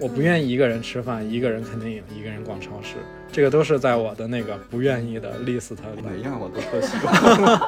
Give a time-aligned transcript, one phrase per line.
[0.00, 2.96] 我不愿意一个人吃饭，一个人看电影，一个人逛超市，
[3.30, 6.02] 这个都是在我的那个不愿意的 list 里。
[6.02, 7.60] 每样我都特喜欢。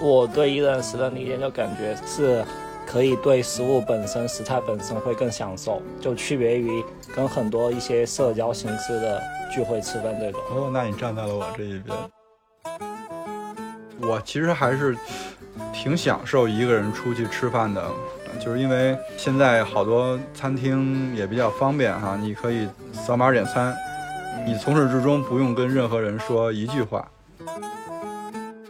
[0.00, 2.44] 我对一人食的理解就感觉是，
[2.86, 9.20] 可以对食物本身、食材本身会更享受，就区别于跟很多一些社交形式的
[9.52, 10.40] 聚会吃饭这种。
[10.50, 11.96] 哦，那你站在了我这一边。
[14.00, 14.96] 我其实还是
[15.72, 17.82] 挺享受一个人出去吃饭的，
[18.40, 23.74] 就是因为现在好多餐厅也比较方便哈，你可以扫码点餐，
[24.46, 27.08] 你从始至终不用跟任何人说一句话。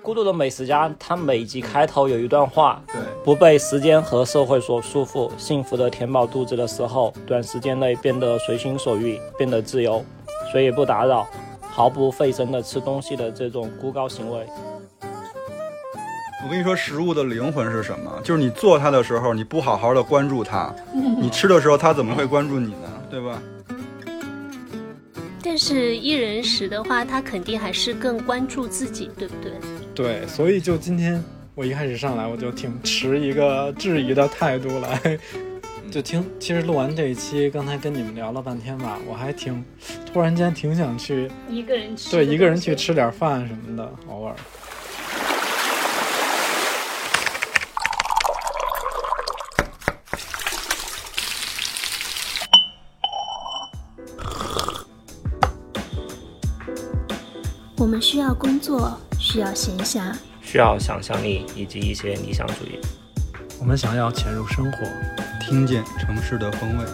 [0.03, 10.05] 孤独的美食家，他每集开头有一段话：对，不被时间和社会所束缚，幸福的填饱肚子的时候，短时间内变得随心所欲，变得自由，
[10.53, 11.27] 谁也不打扰，
[11.63, 14.47] 毫不费神的吃东西的这种孤高行为。
[16.45, 18.21] 我跟你说，食物的灵魂是什么？
[18.23, 23.03] 就是你做它的时候，你不好好的关注它， 你吃的时候，它怎么会关注你呢？
[23.11, 23.43] 对吧？
[25.43, 29.53] 但是一人食的话，他肯定还是更关注自己，对不对？
[29.95, 31.23] 对，所以就今天
[31.55, 35.19] 我一开始上来，我就挺持一个质疑的态度来，
[35.91, 36.23] 就听。
[36.39, 39.65] 其实录完这一期，刚才跟你们聊了半天吧，我还挺
[40.13, 44.35] 突然间挺想去一个人吃，对，一个人去吃点饭什么的，偶尔。
[57.85, 58.99] 我们需要工作。
[59.19, 62.81] 需要闲暇，需要想象力以及一些理想主义。
[63.61, 64.79] 我们想要潜入生活，
[65.39, 66.85] 听见城市的风味。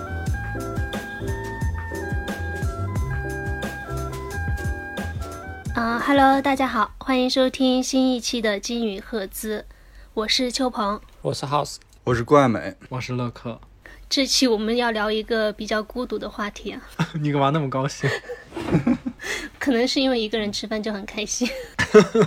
[5.77, 9.65] 啊哈喽，大家好，欢迎收听新一期的金宇赫兹，
[10.13, 13.61] 我是秋鹏，我是 House，我是郭爱美，我是乐克。
[14.09, 16.83] 这期我们要聊一个比较孤独的话题啊！
[17.23, 18.11] 你干嘛那么高兴？
[19.59, 21.49] 可能是因为一个人吃饭就很开心。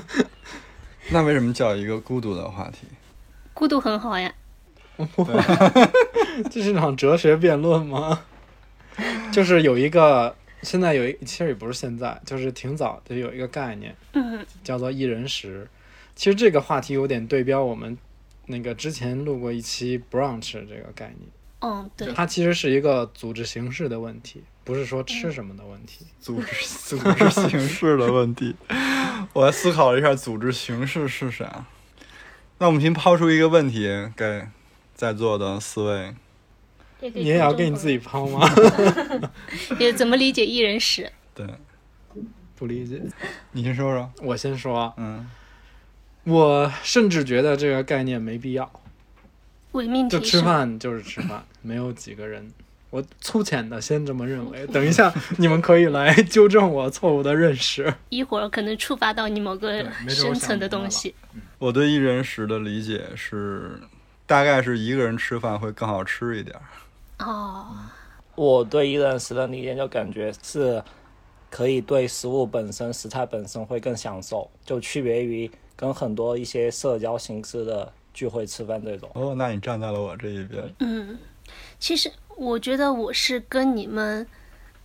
[1.09, 2.87] 那为什么叫一个孤独的话题？
[3.53, 4.33] 孤独很好呀。
[6.49, 8.23] 这是场哲学辩论吗？
[9.31, 15.67] 就是有一个，现在有一，其实也不是现在，就是挺早就有一个概念，嗯，叫做一人食。
[16.15, 17.97] 其实这个话题有点对标我们
[18.45, 21.27] 那个之前录过一期 brunch 这个概念。
[21.63, 22.11] 嗯，对。
[22.13, 24.43] 它其实是一个组织形式的问题。
[24.65, 28.55] 不是说吃什么的问题， 组织组织形式的问题。
[29.33, 31.65] 我来思考了一下，组织形式是啥？
[32.59, 34.47] 那我们先抛出一个问题给
[34.93, 36.13] 在座的四位。
[37.01, 38.47] 你也要给你自己抛吗？
[39.77, 41.11] 也怎么理解一人食？
[41.35, 41.45] 对，
[42.55, 43.01] 不理解。
[43.51, 44.09] 你先说说。
[44.21, 44.93] 我先说。
[44.95, 45.29] 嗯。
[46.23, 48.71] 我甚至觉得这个概念没必要。
[49.73, 50.17] 伪命题。
[50.17, 52.51] 就吃饭就是吃饭，没有几个人。
[52.89, 57.91] 我粗浅的先这么认为，等一下你们可以来纠正我错误的认识。
[58.09, 61.15] 一会儿可能触发到你某个深层的东西。
[61.57, 63.79] 我对一人食的理解是，
[64.27, 66.55] 大概是一个人吃饭会更好吃一点。
[67.17, 67.65] 哦，
[68.35, 70.83] 我对一人食的理解就感觉是，
[71.49, 79.09] 可以对食物本身、食材本身会更享受，就区别于跟很多一些社交形式的聚会吃饭这种。
[79.15, 80.73] 哦，那你站在了我这一边。
[80.79, 81.17] 嗯，
[81.79, 82.11] 其实。
[82.35, 84.25] 我觉得我是跟你们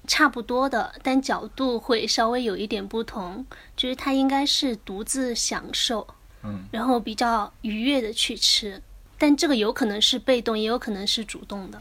[0.06, 3.42] 差不多的，但角度会稍微有一点不同。
[3.74, 6.06] 就是他应该是独自享受，
[6.42, 8.82] 嗯，然后比较愉悦的去吃，
[9.16, 11.80] 但这个有可能是被动，也有可能是主动的。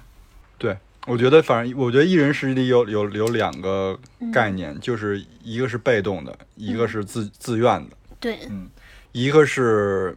[0.58, 4.00] 对，我觉得反正我觉得一人食里有有有两个
[4.31, 7.97] 概念，就是一个是被动的，一个是自自愿的。
[8.22, 8.69] 对，嗯，
[9.12, 10.16] 一个是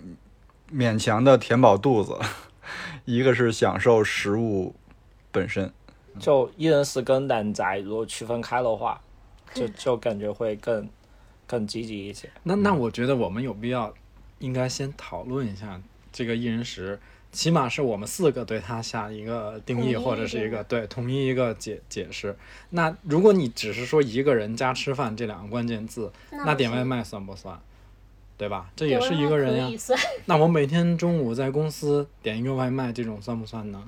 [0.72, 2.18] 勉强的填饱肚子，
[3.04, 4.74] 一个是享受食物。
[5.32, 5.72] 本身
[6.18, 9.00] 就一人食跟懒宅如果区分开的话，
[9.54, 10.88] 就就感觉会更
[11.46, 12.28] 更积极一些。
[12.42, 13.94] 那那我觉得我们有必要
[14.40, 15.80] 应该先讨论一下
[16.12, 16.98] 这个一人食，
[17.30, 22.36] 起码是我们四个对它下一个定义或者是一个对统一一个解解释。
[22.70, 27.56] 那如果你只是说一个人加吃饭这两个关键字，那点外卖算不算？
[28.40, 28.70] 对吧？
[28.74, 29.68] 这也是一个人呀。
[30.24, 33.86] 那我每天中午在公司点一个外卖，这种算不算呢？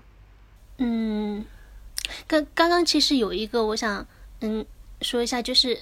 [0.77, 1.43] 嗯，
[2.27, 4.07] 刚刚刚其实有一个我想
[4.43, 4.63] 嗯
[5.01, 5.79] 说一下，就是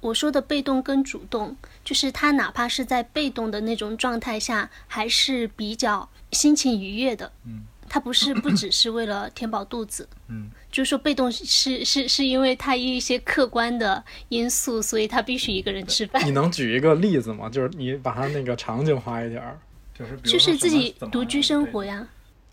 [0.00, 7.32] 我说的被动跟主动，就是他哪怕是在被动的那种状态下，还是比较心情愉悦的。
[7.46, 7.62] 嗯，
[7.94, 10.08] 他不是不只是为了填饱肚子。
[10.26, 16.26] 嗯，就是说被动是是是因为他一些客观的因素，所以他必须一个人吃饭。
[16.26, 17.48] 你能举一个例子吗？
[17.48, 19.56] 就是你把它那个场景化一点儿，
[19.96, 22.04] 就是就是自己独居生活呀。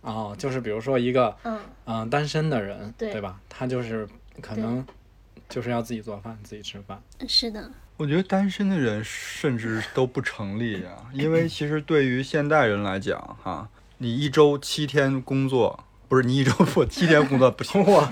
[0.01, 3.41] 哦，就是比如说一个嗯，嗯、单身的人，对吧？
[3.49, 4.07] 他就是
[4.41, 4.85] 可能
[5.49, 7.01] 就是要自己做饭，自己吃饭。
[7.27, 13.67] 是的，我觉得单身的人甚至都不成立啊，因为其实对于现代人来讲，哈，
[14.01, 18.11] 你一周七天工作，不是你一周不七天工作不行，哇，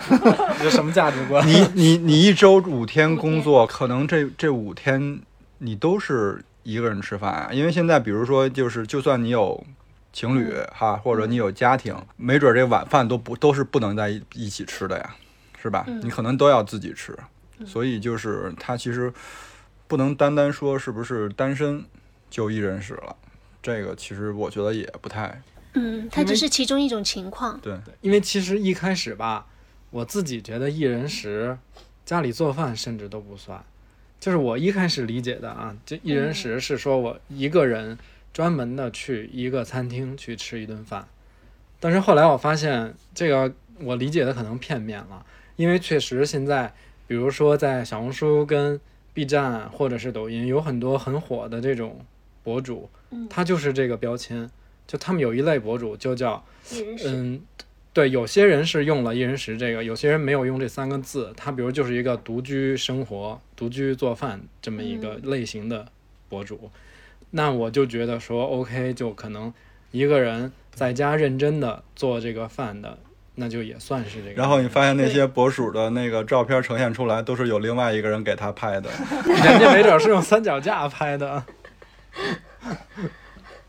[0.60, 1.44] 这什么价值观？
[1.48, 5.20] 你你你一周五天工作，可能这这五天
[5.58, 9.66] 你都是一个人吃饭啊，因为现在比如说就是就算你有
[10.14, 15.16] 情侣哈，或者你有家庭，没准这晚饭都不都是不能在一一起吃的呀，
[15.60, 15.86] 是吧？
[15.88, 16.00] 嗯。
[16.04, 17.18] 你可能都要自己吃，
[17.66, 19.12] 所以就是他其实
[19.88, 21.84] 不能单单说是不是单身
[22.30, 23.16] 就一人食了，
[23.64, 25.42] 这个其实我觉得也不太
[25.74, 27.60] 嗯，它只是其中一种情况。
[27.60, 27.78] 对。
[28.02, 29.48] 因为其实一开始吧，
[29.92, 31.58] 我自己觉得一人食，
[32.06, 33.64] 家里做饭甚至都不算。
[34.20, 37.98] 就是我一开始理解的啊，这一人食是说我一个人
[38.34, 41.08] 专门的去一个餐厅去吃一顿饭，
[41.80, 45.26] 但是后来我发现这个我理解的可能片面了，
[45.56, 46.74] 因为确实现在，
[47.08, 48.80] 比如说在小红书跟
[49.14, 52.06] B 站或者是抖音有很多很火的这种
[52.44, 54.50] 博主，嗯他就是这个标签，
[54.90, 56.44] 就他们有一类博主就叫
[57.06, 57.40] 嗯，
[57.94, 61.32] 对，有些人是用了一人食这个，有些人没有用这三个字。
[61.38, 65.86] 他比如就是一个独居生活、独居做饭这么一个类型的
[66.28, 66.72] 博主，
[67.30, 69.54] 那我就觉得说，OK，就可能
[69.92, 72.98] 一个人在家认真的做这个饭的，
[73.36, 74.34] 那就也算是这个。
[74.34, 78.90] 然后你发现那些博主的那个照片呈现出来，都是有另外一个人给他拍的。
[79.26, 81.46] 人家没准是用三脚架拍的。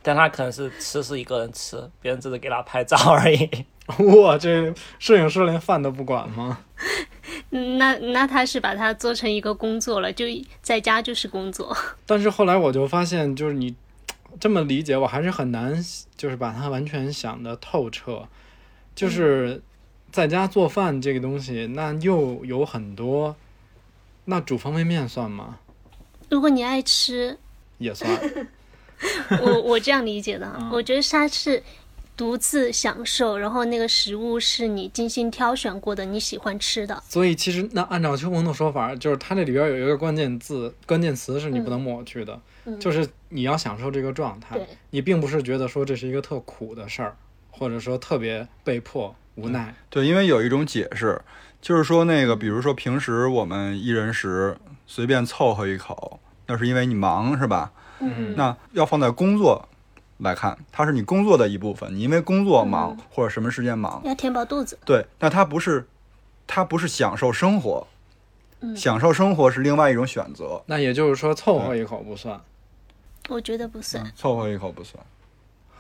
[0.02, 3.49] 但他可能是吃是一个人吃，别人只是给他拍照而已。
[4.20, 6.58] 哇，这摄影师连饭都不管吗？
[7.50, 10.25] 嗯那那他是把它做成一个工作了，就
[10.62, 11.76] 在家就是工作。
[12.06, 13.75] 但是后来我就发现，就是你
[14.38, 15.75] 这么理解，我还是很难，
[16.17, 18.29] 就是把它完全想得透彻。
[18.94, 19.61] 就是
[20.12, 23.35] 在家做饭这个东西，那又有很多，
[24.26, 25.58] 那煮方便面算吗？
[26.29, 27.38] 如果你爱吃，
[27.79, 28.08] 也算。
[29.43, 31.62] 我我这样理解的啊，我觉得它是
[32.17, 37.02] 独自享受，然后那个食物是你精心挑选过的，你喜欢吃的。
[37.08, 44.67] 所以其实那按照秋鹏的说法，就是它这里边有一个关键字、关键词是你不能抹去的，嗯就是你要享受这个状态对。
[44.91, 47.17] 你并不是觉得说这是一个特苦的事儿，
[47.50, 49.75] 或者说特别被迫无奈。
[49.88, 51.19] 对，因为有一种解释，
[51.62, 57.73] 就是说那个，比如说平时我们一人食随便凑合一口，那是因为你忙，是吧？
[58.00, 59.69] 嗯那要放在工作
[60.19, 64.79] 来看，它是你工作的一部分，你因为工作忙、或者什么时间忙，要填饱肚子。
[64.85, 65.87] 对，那它不是，
[66.47, 67.87] 它不是享受生活，
[68.61, 72.41] 嗯享受生活是另外一种选择，那也就是说，凑合一口不算。
[73.29, 74.11] 我觉得不算。
[74.17, 75.02] 凑合一口不算。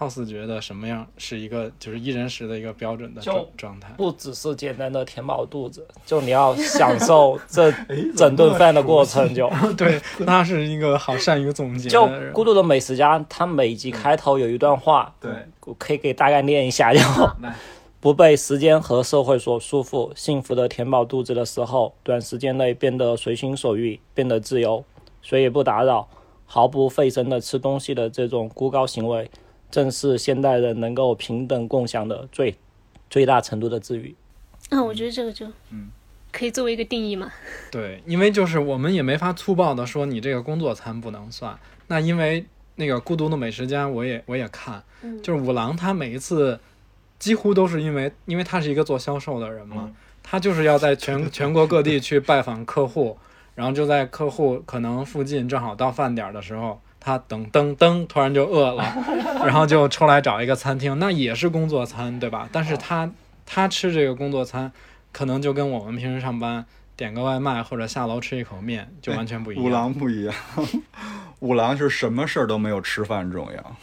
[0.00, 3.92] 浩斯觉得什么样是一个就是一人食的一个标准的就状状态？
[3.98, 7.70] 不只是简单的填饱肚子，就你要享受这
[8.16, 9.52] 整顿饭的过程就。
[9.76, 12.06] 对，那是一个好善于总结就。
[12.32, 15.30] 《孤独的美食家》，他每集开头有一段话，对，
[15.66, 17.00] 我可以给大概念一下，就
[17.42, 17.54] 来
[18.00, 24.82] 不被时间和社会所束缚，幸福的填饱肚子的时候，短时间内变得随心所欲，变得自由，
[25.20, 26.08] 谁也不打扰，
[26.46, 29.30] 毫不费神的吃东西的这种孤高行为，
[29.70, 32.56] 正是现代人能够平等共享的最
[33.08, 34.14] 最大程度的治愈。
[34.70, 35.88] 啊，我觉得这个就嗯
[36.32, 37.30] 可以作为一个定义嘛。
[37.70, 41.58] 对，因为就是我们也没法粗暴的说你这个工作餐不能算。
[41.88, 42.44] 那因为
[42.76, 46.58] 那个孤独的美食家，我也我也看，嗯就是五郎他每一次
[47.18, 49.90] 几乎都是因为，因为他是一个做销售的人嘛，
[50.22, 53.18] 他就是要在全 全国各地去拜访客户，
[53.56, 58.84] 然后就在客户可能附近正好到饭点儿的时候，他噔噔噔突然就饿了，
[59.44, 62.48] 然后就出来找一个餐厅，那也是工作餐，对吧？
[62.52, 63.10] 但是他
[63.46, 64.70] 他吃这个工作餐，
[65.10, 66.64] 可能就跟我们平时上班
[66.96, 69.64] 点个外卖或者下楼吃一口面就完全不一样。
[69.64, 70.34] 五郎不一样，
[71.40, 73.76] 五郎是什么事儿都没有吃饭重要，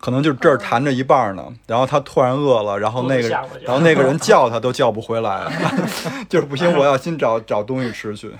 [0.00, 5.46] 可能就这儿谈着一半儿呢，然后他突然饿了，然后那个然后那个人叫他都叫不回来，
[6.28, 8.32] 就是不行，我要先找找东西吃去。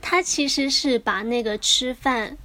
[0.00, 2.36] 他其实是把那个吃饭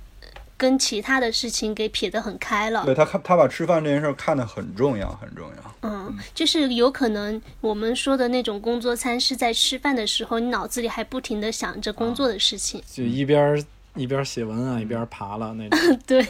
[0.58, 2.84] 跟其他的事情给撇得很开了。
[2.84, 5.76] 对他看他把吃饭这件事儿看得很重要，很重要。
[5.84, 12.82] 嗯，就是有可能我们说的那种工作餐是在吃饭的时候，你脑子里还不停的想着工作的事情。
[12.92, 13.64] 就一边儿
[13.96, 16.00] 一边儿写文案一边儿爬了那种。
[16.08, 16.26] 对，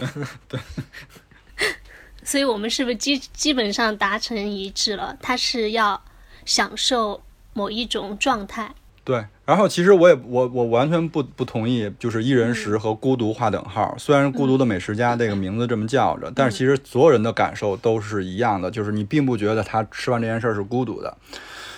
[2.24, 5.18] 所以我们是不是基基本上达成一致了？
[5.22, 6.04] 他是要
[6.46, 8.76] 享受某一种状态。
[9.08, 13.96] 对，然后其实我也我我完全不不同意，就是一人食和孤独划等号。
[13.98, 21.16] 虽然孤独的美食家这个名字这么叫着，但是其实所有人的感受都是一样的，就是你并不觉得他吃完这件事儿是孤独的，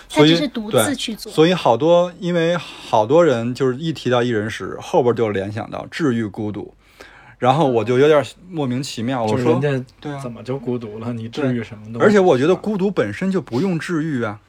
[0.08, 1.30] 他所以只是独对自去做。
[1.30, 6.74] 所以好多，因为好多人就是一提到一人食，后边就联想到治愈孤独，
[7.38, 9.22] 然后我就有点莫名其妙。
[9.22, 11.12] 我说，人家对啊怎么就孤独了？
[11.12, 12.00] 你治愈什么东西？
[12.00, 14.40] 而且我觉得孤独本身就不用治愈啊，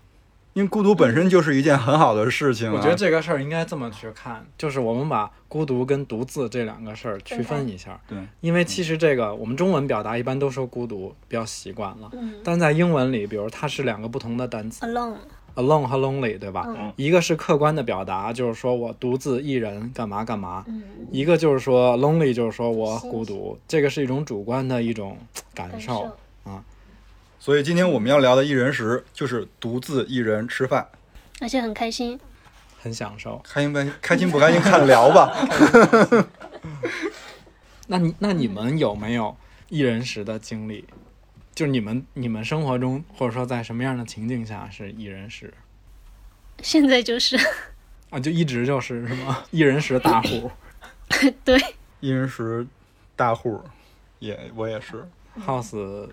[0.54, 2.74] 因为孤独本身就是一件很好的事情啊。
[2.76, 8.00] 我觉得这个事儿应该这么去看，就是我们把孤独跟独自这两个事儿区分一下。
[8.08, 12.10] 对，因为其实这个我们中文表达一般都说孤独，比较习惯了。
[12.14, 16.66] 嗯但在英文里，比如它是两个不同的单词，alone，，alone 和 lonely，对吧？
[16.68, 25.18] 嗯一个是客观的表达，就是说我独自一人干嘛干嘛；嗯，一个就是说 lonely，就是说我孤独，这个是一种主观的一种
[25.54, 26.12] 感感受。
[26.46, 26.64] 受，
[27.44, 30.88] 所以今天我们要聊的一人食就是独自一人吃饭，
[31.40, 32.20] 而且很开心。
[32.80, 33.42] 很享受。
[33.44, 35.36] 开心不开心不开心看聊吧。
[37.88, 39.36] 那你那你们有没有
[39.70, 40.86] 一人食的经历？
[41.56, 45.52] 就是你们你们生活中，或者说在什么样的情境下是一人食
[46.62, 47.36] 现在就是
[48.12, 48.20] 啊？
[48.20, 49.44] 就一直就是是吗？
[49.50, 50.52] 一人食大户
[51.44, 51.60] 对，
[52.02, 52.68] 一人食
[53.16, 53.60] 大户，
[54.20, 55.04] 也我也是。
[55.44, 56.08] house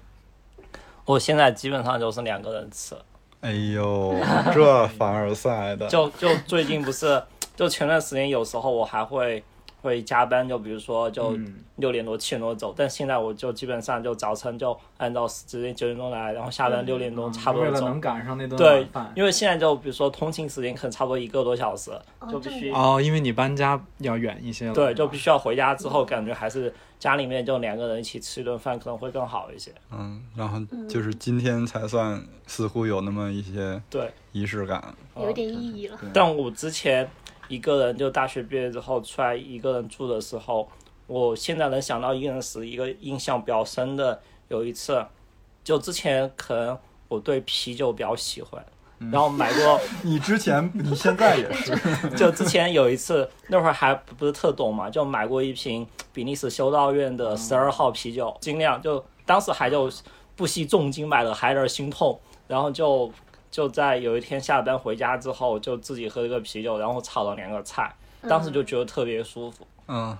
[1.08, 2.94] 我现在基本上就是两个人吃，
[3.40, 4.14] 哎呦，
[4.52, 7.22] 这凡尔赛的，就就最近不是，
[7.56, 9.42] 就前段时间有时候我还会
[9.80, 18.00] 会加班，就比如说就嗯六点多七点多走，但现在我就基本上就早晨就按照直接九点钟来，然后下班六点钟差不多走为了能。
[18.00, 21.90] 赶上那顿对晚饭，因为现在就比如说通勤时间可能差不多一个多小时，
[22.30, 24.74] 就必须哦，因为你搬家要远一些了。
[24.74, 29.72] 对，就必须要回家之后，感觉还是家里面就两个人一起吃一顿饭可能会更好一些。
[29.90, 34.94] 嗯，然后就是今天才算似乎有那么一些对，仪式感。
[35.16, 35.98] 有点意义了。
[36.14, 37.08] 但我之前
[37.48, 40.68] 一个人就大学毕业之后出来一个人住的时候，
[41.06, 45.04] 我现在能想到一个人时一个印象比较深的，有一次，
[45.64, 46.78] 就之前可能
[47.08, 48.64] 我对啤酒比较喜欢，
[49.10, 51.74] 然后买过， 你之前，你现在也是，
[52.14, 59.90] 就之前有一次那会儿还不是特懂嘛，就买过一瓶比利时修道院的十二号啤酒，精酿，就当时还就
[60.36, 63.10] 不惜重金买的，还有点心痛，然后就。
[63.50, 67.94] 就在有一天下班回家之后，就自己喝了个啤酒，然后炒了两个菜，
[68.28, 69.66] 当时就觉得特别舒服。
[69.86, 70.16] 嗯，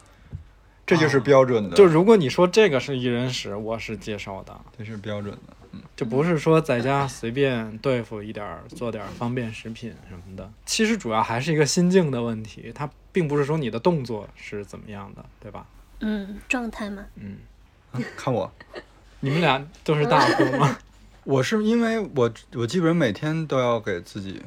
[0.87, 5.55] 这就是标准的，就如果你说这个是一人食，我是接受的，这是标准的。
[5.95, 10.51] 就不是说在家随便对付一点儿，做点儿方便食品什么的。
[10.65, 15.67] 其实主要还是一个心境的问题，它并不是说你的动作是怎么样的，对吧？
[16.01, 17.37] 嗯，状态嘛，嗯，
[18.17, 18.51] 看我，
[19.21, 20.79] 你们俩都是大户吗？
[21.29, 24.41] 我是因为我我基本上每天都要给自己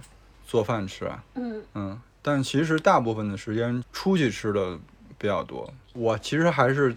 [0.47, 4.79] 做饭吃啊，嗯嗯，但其实大部分的时间出去吃的
[5.19, 5.71] 比较多。
[5.93, 6.95] 我其实还是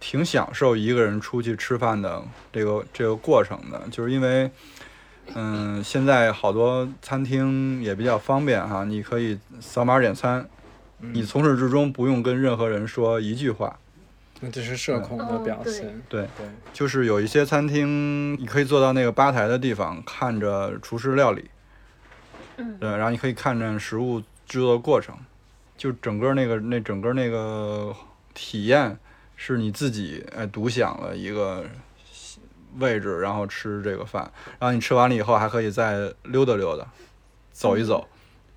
[0.00, 4.50] 挺享受一个人出去吃饭的这个这个过程的，就是因为，
[5.34, 10.48] 嗯，现在好多餐厅也比较方便哈，你可以扫码点餐，
[11.00, 13.78] 你从始至终不用跟任何人说一句话。
[14.42, 16.02] 那这是社恐的表现。
[16.08, 16.22] 对。
[16.36, 21.48] 对，就是有一些餐厅，你可以坐到那个吧台的地方，看着厨师料理，
[22.56, 22.76] 嗯。
[22.78, 25.16] 对，然后你可以看着食物制作过程，
[25.76, 27.94] 就整个那个那整个那个
[28.34, 28.98] 体验
[29.36, 31.64] 是你自己哎独享了一个
[32.78, 36.86] 位置，然后吃这个饭，然后你吃完了以后还可以再溜达溜达，
[37.52, 38.08] 走一走，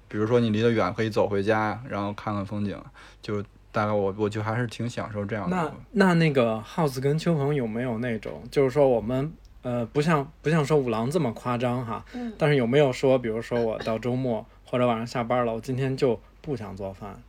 [0.08, 2.82] 比如说你离得远可以走回家，然后看看风景，
[3.22, 3.44] 就
[3.75, 5.58] 大概我我就还是挺享受这样的。
[5.58, 17.22] 那那那个 House 跟秋鹏有没有那种，就是说我们呃不像不像说五郎这么夸张哈，嗯但是有没有说，比如说我到周末或者晚上下班了，我今天就不想做饭，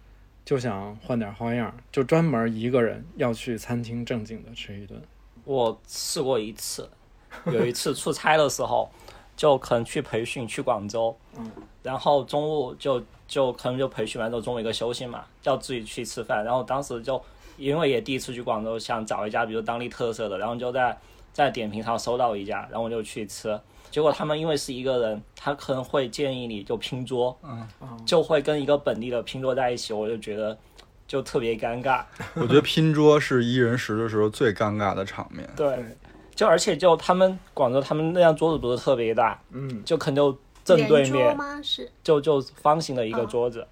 [0.44, 5.02] 就想换点花样，就专门一个人要去餐厅正经的吃一顿。
[5.42, 6.88] 我试过一次，
[7.46, 8.88] 有一次出差的时候，
[9.36, 11.50] 就可能去培训去广州，嗯，
[11.82, 17.20] 然后中午就就可能就培训完之后中午一个休息嘛，要自己去吃饭，然后当时就
[17.56, 20.96] 因为也第一次去广州，想找一家比如当地特色的，然后就在
[21.32, 23.58] 在点评上搜到一家，然后我就去吃。
[23.90, 27.66] 结果他们因为是一个人，他可能会建议你就拼桌，嗯，
[28.04, 30.58] 就会跟一个本地的拼桌在一起，我就觉得
[31.06, 32.02] 就特别尴尬。
[32.34, 35.48] 我觉得拼桌是一人食的时候最尴尬的场面。
[35.56, 35.78] 对，
[36.34, 40.36] 就而且就他们广州他们那张桌子不是特别大，嗯，就可能就
[40.66, 41.60] 正对面，吗？
[41.62, 43.66] 是就就方形的一个桌子。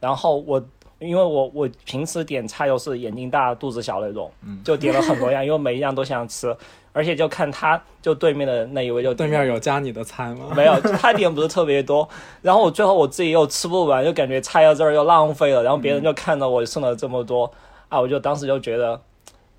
[0.00, 0.60] 然后我
[0.98, 4.32] 因为我我平时点菜都是眼睛大肚子小那种，
[4.64, 6.56] 就点了很多样，因为每一样都想吃，
[6.92, 10.50] 而且就看他就对面的那一位就对面有加你的菜吗？
[10.56, 12.08] 没有，他点不是特别多，
[12.42, 17.50] 然后我最后我自己又吃不完，就感觉菜到这儿又浪费了，然后别人就看到我剩了这么多，
[17.88, 19.00] 啊，我就当时就觉得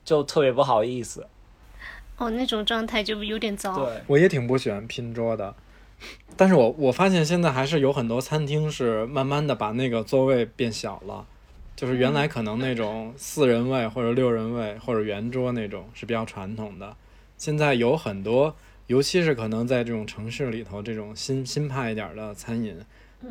[0.04, 1.26] 就特别不好意思。
[2.18, 3.76] 哦，那种状态就有点糟。
[3.76, 5.54] 对，我也挺不喜欢拼桌的，
[6.38, 11.26] 但是我我发现现在还是有很多餐厅是慢慢的把那个座位变小了，
[11.76, 16.96] 就是原来可能那种四人位或者六人位或者圆桌那种是比较传统的，
[17.38, 18.56] 现在有很多，
[18.88, 22.76] 尤其是可能在这种城市里头这种新新派一点的餐饮，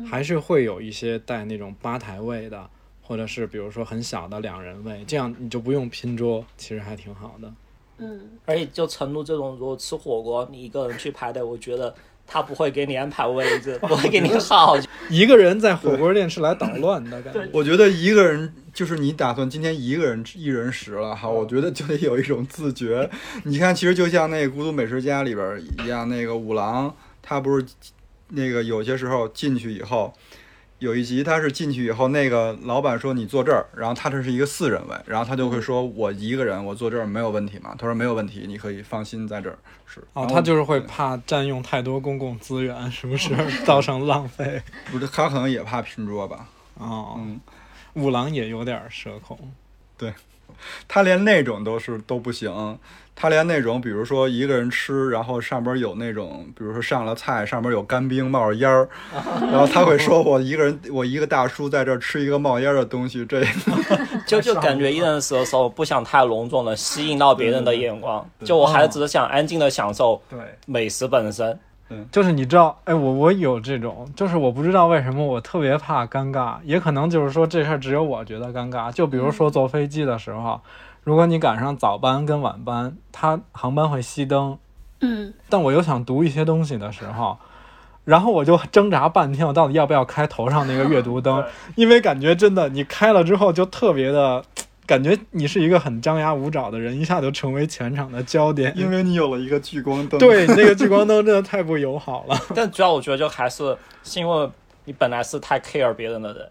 [0.09, 2.69] 还是会有一些带那种吧台位的，
[3.01, 7.53] 或者是比如说很小的两人位，这样你就不用拼桌，其实还挺好的。
[7.97, 11.93] 嗯，而且就成都这种，如果吃火锅你一个人去排队，我觉得
[12.31, 14.77] 他不会给你安排位置， 不会给你号。
[15.09, 17.45] 一个人在火锅店是来捣乱的感觉。
[17.51, 23.09] 我觉得一个人就是你打算今天一个人一人食了哈，我觉得就得有一种自觉。
[23.43, 27.65] 你看，其实就像那个《孤独美食家》里边一样，那个五郎他不是
[28.29, 30.13] 那个有些时候进去以后，
[30.81, 37.75] 有一集他是进去以后，那个老板说你坐这儿，然后他这是一个四人位，然后他就会说我一个人我坐这儿没有问题嘛？
[37.77, 40.03] 他说没有问题，你可以放心在这儿是。
[40.13, 43.29] 哦，他就是会怕占用太多公共资源，是不是
[43.63, 44.59] 造成浪费？
[44.91, 46.49] 不是他可能也怕拼桌吧？
[46.79, 47.39] 哦，嗯，
[47.93, 49.37] 五郎也有点社恐。
[49.95, 50.11] 对
[50.87, 52.79] 他连那种都是都不行，
[53.15, 58.89] 他连那种比如说一个人吃，然后上边有那种，比如说上了菜，上边有干冰冒着烟儿，
[59.51, 63.43] 然后他会说我一个人，我一个大叔在这儿吃一个冒烟儿的东西，这
[64.25, 71.57] 就就感觉一人食的时候不想太隆重的吸引到别人的眼光，就我还只是想安静的享受对，美食本身。
[72.09, 78.89] 就是你知道，哎，我我有这种，就是我不知道为什么我特别怕尴尬，也可能就是说这事儿只有我觉得尴尬。
[78.89, 80.57] 就比如说坐飞机的时候，
[81.03, 84.57] 如果你赶上早班跟晚班，它航班会熄灯，
[84.99, 87.37] 嗯，但我又想读一些东西的时候，
[88.05, 91.43] 然后我就挣扎半天，我到底要不要开头上那个阅读灯？
[91.75, 94.43] 因为感觉真的，你开了之后就特别的，
[94.85, 98.71] 感觉你是一个很张牙舞爪的人，一下就成为全场的焦点。
[98.75, 100.19] 因为你有了一个聚光灯。
[100.19, 102.37] 对 那个聚光灯真的太不友好了。
[102.53, 104.49] 但主要我觉得就还是是因为
[104.85, 106.47] 你本来是太 care 别人的人，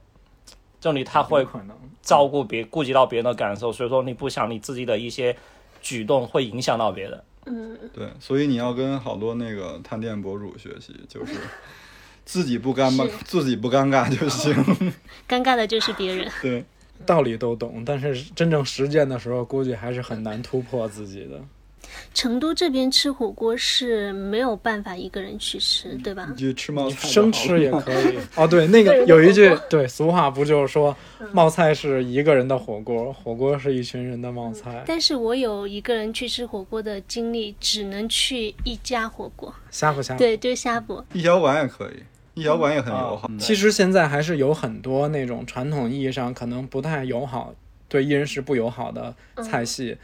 [0.81, 5.37] 就你太会可能照顾别顾及到别人的感受，所以说你不想你自己的一些
[5.83, 7.23] 举动会影响到别人。
[7.47, 11.35] 嗯对，所以你要跟好多那个探店博主学习，就是
[12.25, 14.55] 自己不尴尬，自己不尴尬就行。
[15.29, 16.31] 尴尬的就是别人。
[16.43, 16.65] 对，
[17.07, 21.41] 道理都懂，但是真正实践的时候，估计还是很难突破自己的。
[22.13, 26.37] 成都这边吃火锅是没有办法一个人去吃，对吧你？
[26.37, 28.19] 去吃冒菜生吃也可以。
[28.37, 30.97] 哦，对，那个有一句对俗话不就是说，
[31.33, 34.83] 冒菜是一个人的火锅，火锅是一群人的冒菜。
[34.87, 40.19] 但是我有一个人去吃火锅的经历，只能去一家火锅，呷哺呷哺。
[40.19, 41.05] 对，就是呷哺。
[41.13, 43.27] 一小馆也可以，一小馆也很友好。
[43.27, 47.55] 啊其实现在还是有很多那种传统意义上可能不太友好、
[47.89, 49.97] 对一人食不友好的菜系，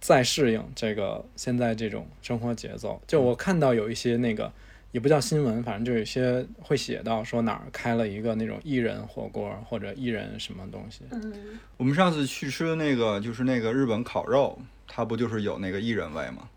[0.00, 3.00] 在适应这个现在这种生活节奏。
[3.06, 4.50] 就我看到有一些那个
[4.92, 11.02] 也不叫新闻，反正就有些会写到说哪儿开了一个那种一人火锅或者一人什么东西。
[11.10, 14.58] 嗯，我们上次去吃的那个就是那个日本烤肉，
[14.88, 16.48] 它不就是有那个一人位吗？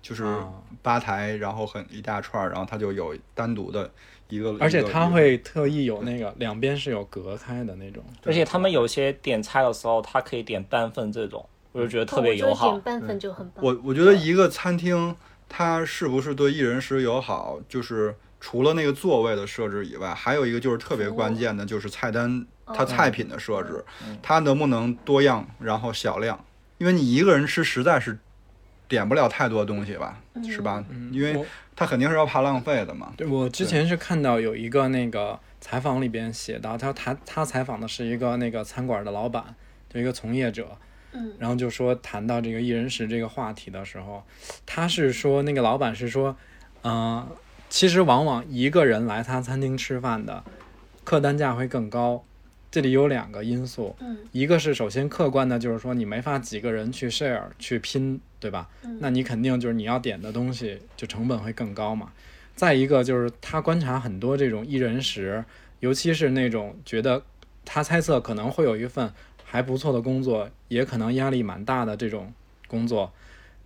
[0.00, 0.52] 就是啊
[0.82, 3.88] 吧台，然后很一大串儿，然后它就有单独的
[4.28, 8.02] 一个，而且一个它会特意有那个两边是有隔开的那种。
[8.24, 13.00] 而且他们有些点菜的时候，他可以点半份这种，我就觉得特别友好我觉得点。
[13.00, 13.64] 半份就很棒。
[13.64, 15.14] 我我觉得一个餐厅
[15.48, 23.84] 它是不是对一人食友好，就是除了那个座位的设置以外，还有一个就是特别关键的，就是菜单它菜品的设置，
[24.22, 26.44] 它能不能多样，然后小量，
[26.78, 28.18] 因为你一个人吃实在是
[28.88, 30.84] 点不了太多东西吧，是吧？
[31.10, 33.12] 因为我它肯定是要怕浪费的嘛。
[33.16, 39.54] 对，我之前是看到有一个那个采访里边写到，他他他采访的是一个那个餐馆的老板，
[39.88, 40.76] 就一个从业者，
[41.12, 44.22] 嗯，然后就说谈到这个一人食这个话题的时候，
[44.66, 46.36] 他是说那个老板是说，
[46.82, 47.26] 嗯、
[47.68, 50.42] 其实往往一个人来他餐厅吃饭的，
[51.04, 52.24] 客单价会更高。
[52.70, 58.66] 这里有两个因素，嗯一个是首先客观的，就是说你没法几个人去 share 去拼，对吧？
[58.82, 62.10] 嗯那你肯定就是你要点的东西就成本会更高嘛。
[62.56, 65.44] 再一个就是他观察很多这种一人食，
[65.80, 67.22] 尤其是那种觉得
[67.62, 69.12] 他猜测可能会有一份
[69.52, 72.32] 还不错的工作，也可能压力蛮大的这种
[72.66, 73.12] 工作，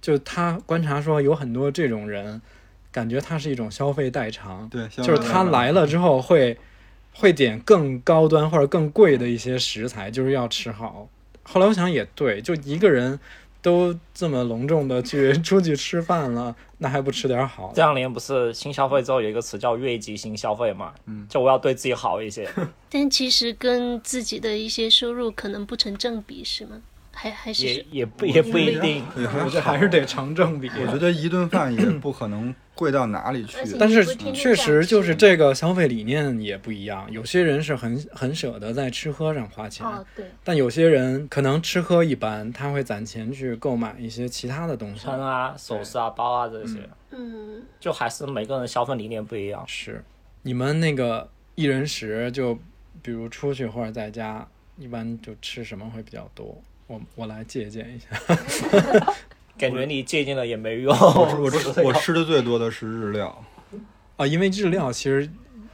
[0.00, 2.42] 就他观察说有很多这种人，
[2.90, 6.58] 感觉他是一种消费代偿，对，就是他来了之后会
[7.14, 11.08] 会点更高端或者更贵的一些食材，就是要吃好。
[11.44, 13.20] 后来我想也对，就一个人
[13.66, 17.72] 都这么隆重的去 出去吃饭了，那还不吃点好？
[17.74, 20.94] 这两年不是新消费之后有一个词叫越级新消费嘛？
[21.06, 22.48] 嗯，就我要对自己好一些。
[22.88, 26.80] 但其实跟自己的一些收入可能不成正比，是吗？
[27.12, 29.02] 还还是也也不也不一定。
[29.16, 30.70] 我觉得还是得成正比。
[30.80, 45.00] 我觉得一顿饭也不可能贵到哪里去但是确实就是这个消费理念也不一样，有些人是很很舍得在吃喝上花钱，哦，对，但有些人可能吃喝一般，他会攒钱去购买一些其他的东西。
[45.00, 46.78] 穿啊、首饰啊、包啊这些，
[47.10, 49.64] 嗯，就还是每个人消费理念不一样。
[49.66, 50.04] 是，
[50.42, 52.54] 你们那个一人食，就
[53.02, 56.62] 比如出去或者在家，一般就吃什么会比较多？
[56.86, 58.08] 我我来借鉴一下。
[59.58, 60.94] 感觉你借鉴了也没用。
[60.96, 63.44] 我吃 我吃的最多的是日料，
[64.16, 65.28] 啊，因为日料其实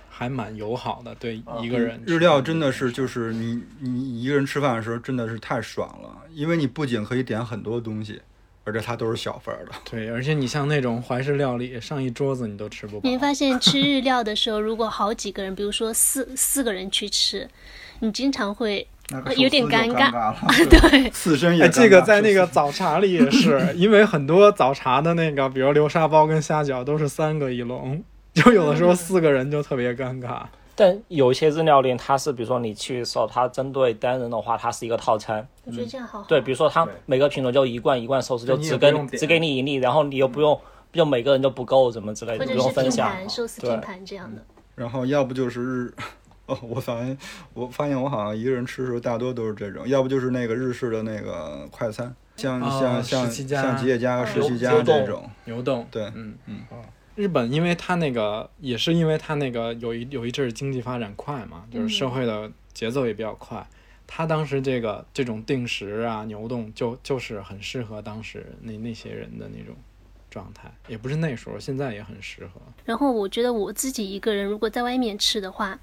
[0.09, 2.14] 还蛮友好的，对一个人吃。
[2.14, 8.21] 日料真的是就是你你一个人吃饭的时候真的是太爽了，因为你不仅可以点很多东西，
[8.64, 9.73] 而且它都是小份儿的。
[9.90, 13.18] 对，而且你像那种怀石料理，上一桌子你都吃不饱你。
[13.18, 17.49] 发现吃日料的时候，如果好几个人，比如说四四个人去吃，
[18.01, 20.37] 你经常会那个有点尴尬了，
[20.68, 30.42] 对， 刺身也这个在那个早茶里也是， 因为很多早茶的那个，比如流沙包跟虾饺都是三个一笼，就有的时候四个人就特别尴尬。
[30.75, 35.46] 但有一些日料店，它是比如说你去的时候，它针对单人的话，它是一个套餐。
[35.66, 36.25] 我觉得这样好好。
[36.27, 40.59] 对，比如说它每个品种就一罐一罐寿司，就只给不用点只给你一粒，然后你又不用，
[40.90, 43.11] 就每个人都不够什么之类的，不或者是拼用分享。
[43.11, 44.42] 盘、寿司拼盘这样的。
[44.75, 45.94] 然后要不就是日，
[46.53, 47.17] 哦， 我发现
[47.55, 56.61] 我发现我好像一个人吃的时候大多都是这种，要不就是那个日式的那个快餐，像、哦像像像吉野家、十七家这种，牛冻，对，嗯嗯
[57.15, 63.67] 日本因为它那个也是因为它那个有一有一阵儿经济发展快嘛，就是社会的节奏也比较快。
[64.07, 69.75] 它当时这个这种定时啊牛冻就就是很适合当时那那些人的那种
[70.31, 72.61] 状态，也不是那时候，现在也很适合。
[72.85, 75.79] 然后我觉得我自己一个人如果在外面吃的话，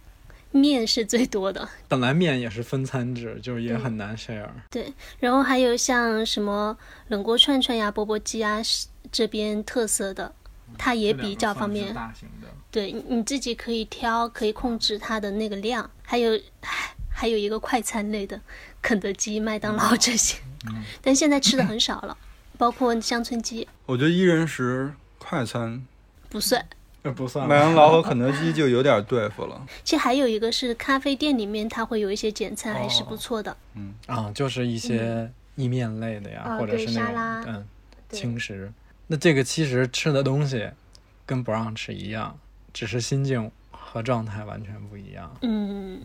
[0.52, 1.68] 面是最多的。
[1.88, 4.50] 本来面也是分餐制，就是也很难 share。
[4.70, 6.78] 对然后还有像什么
[7.10, 8.60] 冷锅串串呀、钵钵鸡啊，
[9.12, 10.34] 这边特色的，
[10.78, 11.94] 它也比较方便。
[11.94, 12.48] 大型的。
[12.72, 15.90] 对，你你自己可以挑，可以控制它的那个量。
[16.04, 18.40] 还有还还有一个快餐类的，
[18.82, 20.38] 肯德基、麦当劳这些，
[21.02, 22.18] 但现在吃的很少了，
[22.58, 25.86] 包括乡村鸡我觉得一人食快餐，
[26.30, 26.66] 不算。
[27.04, 29.66] 呃，不算麦当劳和肯德基就有点对付了。
[29.86, 33.56] 其实还有一个是咖啡店里面，它会有一些简餐，还是不错的。
[33.76, 37.68] 嗯啊，就是一些意面类的呀，啊或者是那种对沙拉嗯
[38.10, 38.72] 轻食。
[39.08, 40.70] 那这个其实吃的东西
[41.26, 42.38] 跟不让吃一样，
[42.74, 45.34] 只是心境和状态完全不一样。
[45.42, 46.02] 嗯，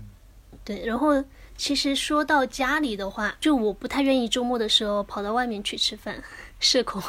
[0.64, 0.86] 对。
[0.86, 1.22] 然后
[1.56, 6.22] 其实说到家里的话，就我不太愿意周末的时候跑到外面去吃饭，
[6.60, 7.02] 社恐。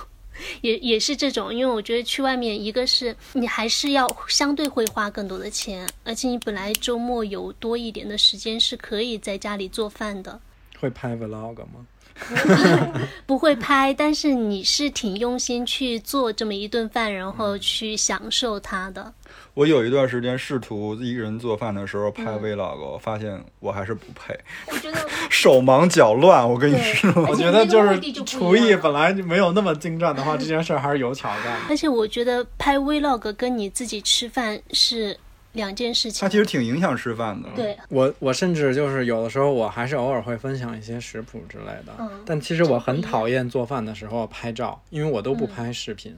[0.62, 10.40] 也也是这种，因为我觉得去外面，一个是你还是要相对会花更多的钱，而且你本来周末有多一点的时间是可以在家里做饭的，
[10.80, 11.86] 会拍 vlog 吗？
[13.26, 19.14] 不会拍，但是你是挺用心去做这么一顿饭，然后去享受它的。
[19.54, 24.98] 我有一段时间试图一个人做饭的时候拍嗯 vlog，、我发现我还是不配，我觉得
[25.30, 26.48] 手忙脚乱。
[26.48, 31.60] 我跟你说， 我觉得就是厨艺本来就没有那么精湛的话，这件事儿还是有挑战的。
[31.70, 35.18] 而且我觉得拍 vlog 跟你自己吃饭是
[35.56, 36.22] 两件事情。
[36.22, 37.50] 它其实挺影响吃饭的。
[37.56, 46.16] 对，我我甚至就是有的时候我还是偶尔会分享一些食谱之类的，嗯但其实我很讨厌做饭的时候拍照，因为我都不拍视频，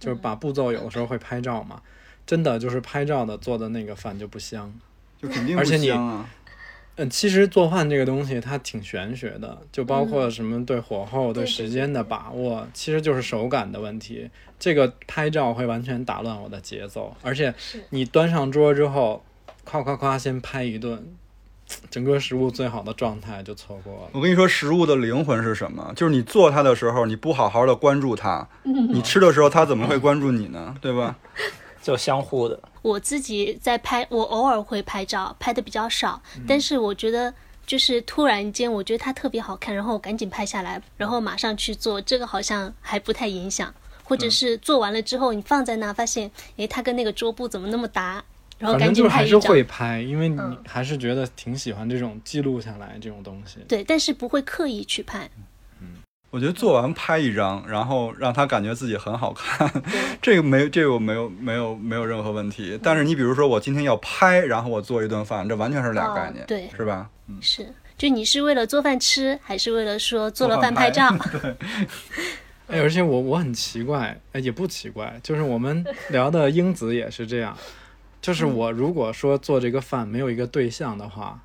[0.00, 1.82] 就是把步骤有的时候会拍照嘛，
[2.26, 4.72] 真的就是拍照的做的那个饭就不香。
[5.20, 6.30] 就肯定不而且你香啊。
[6.98, 14.28] 嗯，其实做饭这个东西它挺玄学的，就包括什么对火候、对对时间的把握，其实就是手感的问题。
[14.58, 17.54] 这个拍照会完全打乱我的节奏，而且
[17.90, 19.24] 你端上桌之后，
[19.64, 21.14] 夸夸夸先拍一顿，
[21.88, 24.10] 整个食物最好的状态就错过了。
[24.12, 25.92] 我跟你说，食物的灵魂是什么？
[25.94, 30.74] 就是你做它的时候，你不好好的关注它，你吃的时候，它怎么会关注你呢？
[30.80, 31.16] 对吧？
[31.88, 32.60] 就相互的。
[32.82, 37.32] 我自己在拍，我偶尔会拍照，拍的比较少，但是我觉得。
[37.68, 43.74] 就是突然间，我觉得它特别好看，然后我赶紧拍下来，然后马上去做，这个好像还不太影响。
[44.02, 48.24] 或者是做完了之后，你放在那，发现，诶，它跟那个桌布怎么那么搭，
[48.58, 49.38] 然后反赶紧拍一张。
[49.42, 53.58] 会拍，因为你嗯还是觉得挺喜欢这种记录下来这种东西。
[53.68, 55.28] 对，但是不会刻意去拍。
[56.30, 59.70] 我觉得做完拍一张，然后让他感觉自己很好看，
[60.20, 62.78] 这个没这个我没有没有没有任何问题。
[62.82, 67.08] 但是你比如说我今天要拍，然后我做一顿饭，这完全是俩概念，哦对是吧？
[67.28, 71.08] 嗯是，就你是为了做饭吃，还是为了说做了饭拍照？
[72.68, 77.56] 哎，而且我我很奇怪，哎，也不奇怪，就是我们聊的英子也是这样，
[78.20, 81.40] 就是我如果说做这个饭没有一个对象的话，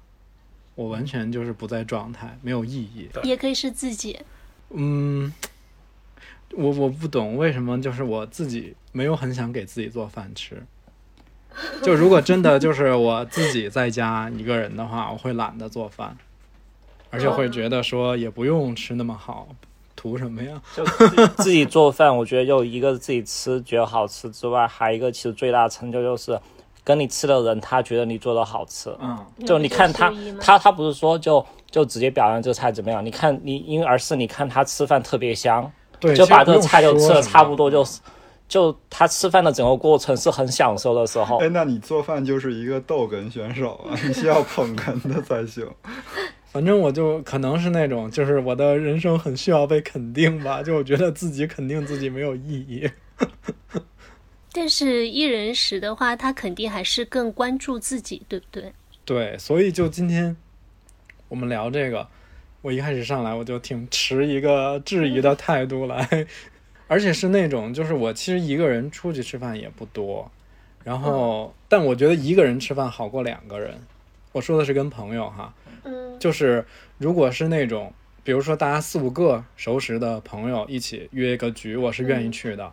[0.76, 3.08] 我完全就是不在状态，没有意义。
[3.24, 4.20] 也可以是自己。
[4.72, 5.32] 嗯，
[6.52, 10.64] 我我不懂为什么就是我自己没有很想给自己做饭吃。
[11.84, 16.18] 就如果真的就是我自己在家一个人的话，我会懒得做饭，
[17.12, 19.50] 而且会觉得说也不用吃那么好，
[19.96, 20.60] 图什么呀？
[20.76, 26.40] 就自己自己做饭，我觉得就一个自己吃觉得好吃之外，还有一个其实最大的成就就是
[26.84, 28.90] 跟你吃的人他觉得你做的好吃。
[29.00, 33.04] 嗯，就你看他他他不是说就就直接表扬这个菜怎么样？
[33.04, 37.84] 你看你因而是你看他吃饭特别香，对，就把这个菜就吃的差不多就，
[38.48, 41.50] 就他吃饭的整个过程是很享受的时候哎，。
[41.50, 45.68] 那你做饭就是一个逗哏选手啊，你需要捧哏的才行。
[46.54, 52.88] 反正我就可能是那种，就是我的人生很需要被肯定吧，就我觉得自己肯定自己没有意义。
[54.54, 58.72] 但是一人食的话，他肯定还是更关注自己，对不对？
[59.04, 60.36] 对，所以就今天
[61.34, 62.08] 我们聊这个，
[62.62, 66.28] 我一开始上来我就挺持一个质疑的态度来，
[66.88, 70.32] 而且是那种就是我其实一个人出去吃饭也不多，
[70.84, 73.74] 然后、但我觉得一个人吃饭好过两个人。
[74.32, 75.52] 我说的是跟朋友哈，
[75.86, 76.64] 嗯，就是
[77.00, 77.92] 如果是那种，
[78.24, 82.72] 比如说大家四五个熟识的朋友一起约一个局，我是愿意去的，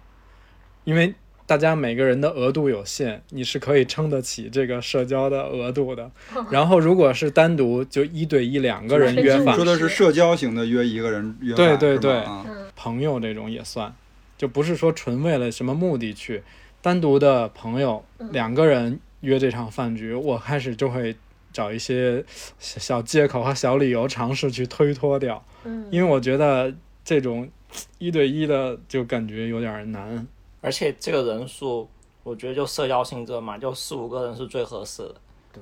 [0.85, 1.14] 因为
[1.50, 6.08] 大家每个人的额度有限，你是可以撑得起这个社交的额度的。
[6.48, 11.76] 然后如果是单独就一对一两个人约 饭说，的是社交型的约一个人约饭，是吧？
[11.76, 11.98] 对。
[11.98, 12.46] 对对啊。
[12.76, 13.92] 朋友这种也算，
[14.38, 16.44] 就不是说纯为了什么目的去，
[16.80, 21.16] 单独的朋友两个人约这场饭局，我开始就会
[21.52, 22.24] 找一些
[22.60, 26.72] 小小借口和小理由尝试去推脱掉，嗯，因为我觉得
[27.04, 27.50] 这种
[27.98, 30.24] 一对一的就感觉有点难。
[30.61, 31.88] 而且这个人数，
[32.23, 35.14] 我觉得就社交性质嘛，就四五个人是最合适的。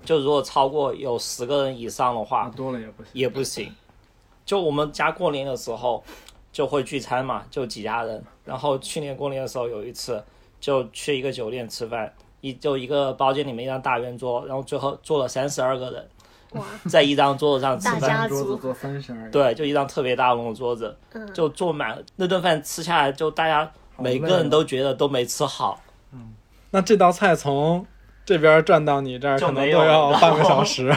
[0.05, 3.11] 就如果超过有十个人以上的话，多了也不行。
[3.15, 3.73] 也不行。
[4.45, 6.03] 就我们家过年的时候
[6.53, 8.23] 就会聚餐嘛，就几家人。
[8.45, 10.23] 然后去年过年的时候有一次，
[10.59, 16.09] 就去一个酒店吃饭，一就一个包间里面一张大圆桌，然后最后坐了三十二个人，
[16.53, 18.29] 哇，在一张桌子上吃饭。
[18.29, 22.03] 桌子坐三十二，对，就一张特别大笼的桌子，嗯就坐满了。
[22.17, 25.83] 那顿饭吃下来，就大家每个人都觉得都没吃好。
[26.71, 27.87] 那这道菜从
[28.25, 30.95] 这边转到你这儿，可能就没有都要半个小时。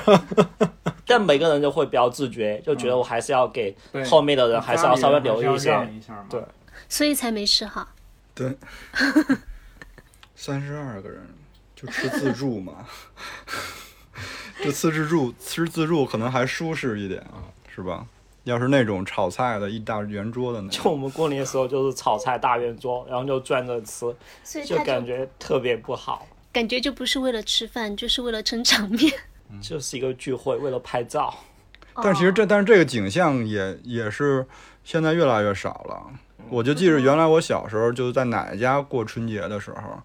[1.07, 3.75] 但每个人就会比较自觉，就觉得我还是要给
[4.09, 5.89] 后面的人还是要稍微留意一些。
[6.29, 6.41] 对
[6.87, 7.87] 所以才没吃好。
[8.33, 8.57] 对，
[10.35, 11.21] 三十二个人
[11.75, 12.85] 就吃自助嘛，
[14.63, 18.05] 就吃自助，吃自助可能还舒适一点啊，是吧？
[18.43, 24.13] 要是那种炒菜的一大圆桌的那种， 就我们过年的时候就是炒菜大圆桌，然后就转着吃，
[24.65, 26.27] 就感觉特别不好。
[26.51, 29.11] 感觉就不是为了吃饭，就是为了撑场面。
[29.61, 31.33] 就是一个聚会，为了拍照。
[31.95, 34.45] 但其实这，但是这个景象也也是
[34.83, 36.09] 现在越来越少了。
[36.49, 40.01] 我就记着原来我小时候就是在奶奶家过春节的时候，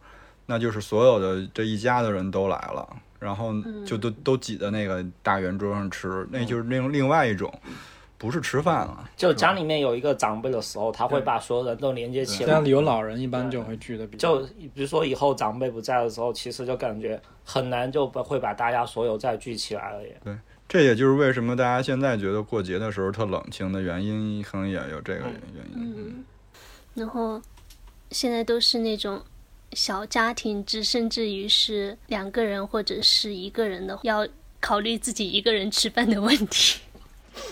[0.46, 3.52] 那就是所有的这一家的人都来了，然后
[3.84, 7.52] 就都都挤在那个大圆桌上吃，那就是另另外一种，
[8.18, 9.10] 不是吃饭了。
[9.16, 12.54] 就家里面有一个长辈的时候，他会把所有人都连接起来。
[12.54, 14.40] 家里有老人，一般就会聚的比较。
[14.40, 20.16] 就比如说以后长辈不在的时候，其实就感觉很难就不会把大家所有再聚起来了也。
[20.24, 20.36] 对。
[20.68, 25.94] 这也就是为什么大家现在觉得过节的时候特冷清的原因，可能也有这个原因。
[25.96, 26.24] 嗯，
[26.94, 27.40] 然后
[28.10, 29.22] 现在都是那种
[29.74, 34.26] 小家庭制，甚至于是两个人或者是一个人的，要
[34.58, 36.80] 考虑自己一个人吃饭的问题。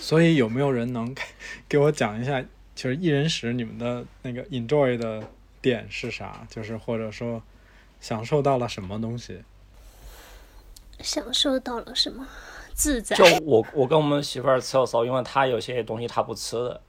[0.00, 1.22] 所以有没有人能给
[1.68, 2.42] 给我讲一下，
[2.74, 5.22] 就是一人食你们的那个 enjoy 的
[5.60, 6.46] 点是啥？
[6.50, 7.42] 就是或者说
[8.00, 9.42] 享受到了什么东西？
[11.00, 12.26] 享受到了什么
[12.72, 13.16] 自在？
[13.16, 16.80] 就我我跟我们媳妇儿吃的时候，因为她有些东西她不吃的，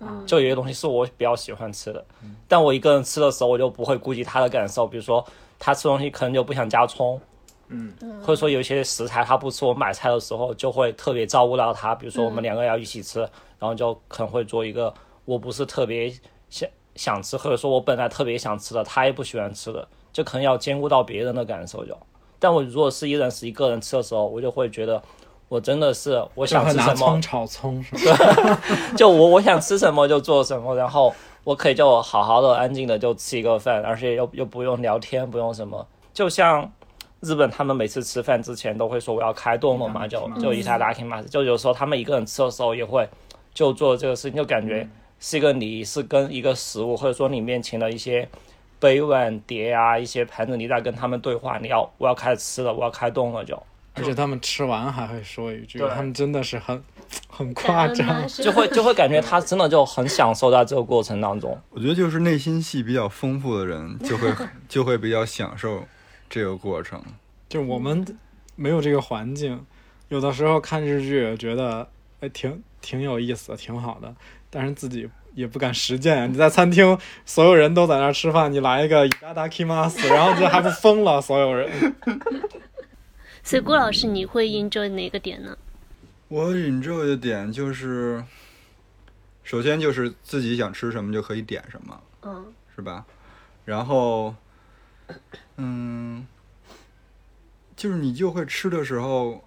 [0.00, 2.04] 嗯就有些东西是我比较喜欢吃的，
[2.48, 5.24] 但我一个人吃的时候，我就不会顾及她的感受，比如说
[5.58, 7.20] 她吃东西可能就不想加葱，
[7.68, 13.20] 嗯，或者说有一些食材他不吃，我买菜的时候就会特别照顾到他，比如说我们两个要一起吃，
[13.58, 14.92] 然后就可能会做一个
[15.24, 16.12] 我不是特别
[16.50, 21.96] 想想吃，或者说我本来特别想吃的，他也不喜欢吃的，就可能要兼顾到别人的感受就。
[22.38, 25.00] 但我如果是一人是一个人吃的时候，我就会觉得
[25.48, 28.60] 我真的是我想吃什么拿葱，炒葱是吧？
[28.96, 35.86] 就我我想吃什么就做什么，然后我可以就好好的、安静的就吃一个饭，而且又又不用聊天，不用什么。
[36.12, 36.70] 就像
[37.22, 43.08] 日本，他们每次吃饭之前都会说我要开动了嘛，就就一下打 k 嘛，就有时候他们一个人吃的时候也会
[43.54, 44.88] 就做这个事情，就感觉
[45.20, 48.28] 是一个你，是跟一个食物或者说你面前的一些
[48.80, 53.60] 杯碗碟啊、一些盘子，你在跟他们对话，你要我要开始吃了，我要开动了就。
[53.94, 56.82] 而且他们吃完还会说一句，他们真的是很
[57.28, 58.26] 很夸张。
[58.26, 61.56] 就就会就会感觉他真的就很享受在这个过程当中。
[61.68, 64.32] 我觉得就是内心戏比较丰富的人，就会
[64.66, 65.84] 就会比较享受
[66.32, 66.98] 这个过程。
[67.50, 68.02] 就我们
[68.56, 69.66] 没有这个环境，
[70.08, 71.86] 有的时候看日剧觉得
[72.20, 74.14] 哎挺挺有意思，挺好的，
[74.48, 76.26] 但是自己也不敢实践啊。
[76.26, 81.20] 你在餐厅，所有人都在那儿吃饭，你来一个 i a d a k i m a s 然后这还不疯了？
[81.20, 81.70] 所有人
[83.44, 85.58] 所以郭老师，你会 enjoy 哪个点呢？
[86.28, 88.24] 我 enjoy 的点就是，
[89.44, 93.04] 首先就是自己想吃什么就可以点什么，嗯是吧？
[93.66, 94.34] 然后，
[95.56, 96.26] 嗯，
[97.76, 99.44] 就是你就会吃的时候，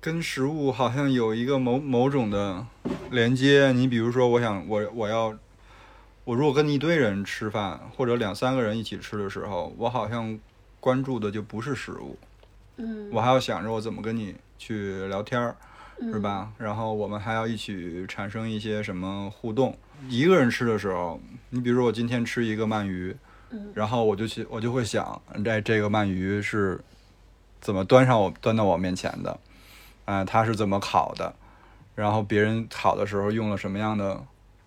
[0.00, 2.66] 跟食物好像有一个某某种的
[3.10, 3.72] 连接。
[3.72, 5.36] 你比如说，我想我我要，
[6.24, 10.38] 我如果跟一堆人吃饭，或者两三个人一起吃的时候，我好像
[10.80, 12.18] 关注的就不是食物，
[12.76, 15.56] 嗯我还要想着我怎么跟你去聊天儿。
[16.10, 16.50] 是吧？
[16.58, 19.78] 然后我们还要一起产生一些什么互动。
[20.08, 23.14] 一个人吃的时候，你比如说我今天吃一个鳗鱼，
[23.74, 26.80] 然后我就去我就会想，这这个鳗鱼是
[27.60, 29.38] 怎么端上我端到我面前的，
[30.04, 31.34] 啊、它是怎么烤的，
[31.94, 34.22] 然后别人烤的时候用了什么样的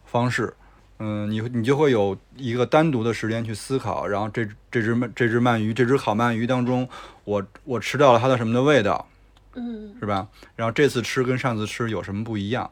[0.06, 0.54] 方式。
[1.00, 6.89] 嗯，你你就会有一个单独的时间去思考，然后这这只鳗这只鳗鱼这只烤鳗鱼当中，
[7.23, 9.08] 我我吃到了它的什么的味道，
[9.54, 10.28] 嗯是吧？
[10.56, 12.71] 然后这次吃跟上次吃有什么不一样？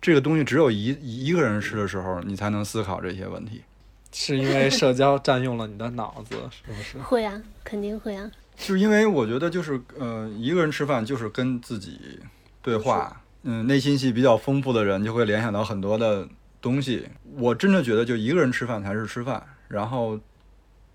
[0.00, 3.64] 这个东西只有一一个人吃的时候，你才能思考这些问题。
[4.18, 6.98] 是因为社交占用了你的脑子， 是不是？
[6.98, 8.30] 会啊，肯定会啊。
[8.56, 12.18] 就是因为我觉得，就是呃，一个人吃饭就是跟自己
[12.62, 16.26] 对话，嗯，内心戏比较丰富的人就会联想到很多的
[16.62, 17.06] 东西。
[17.36, 20.18] 我真的觉得，就一个人吃饭才是吃饭，然后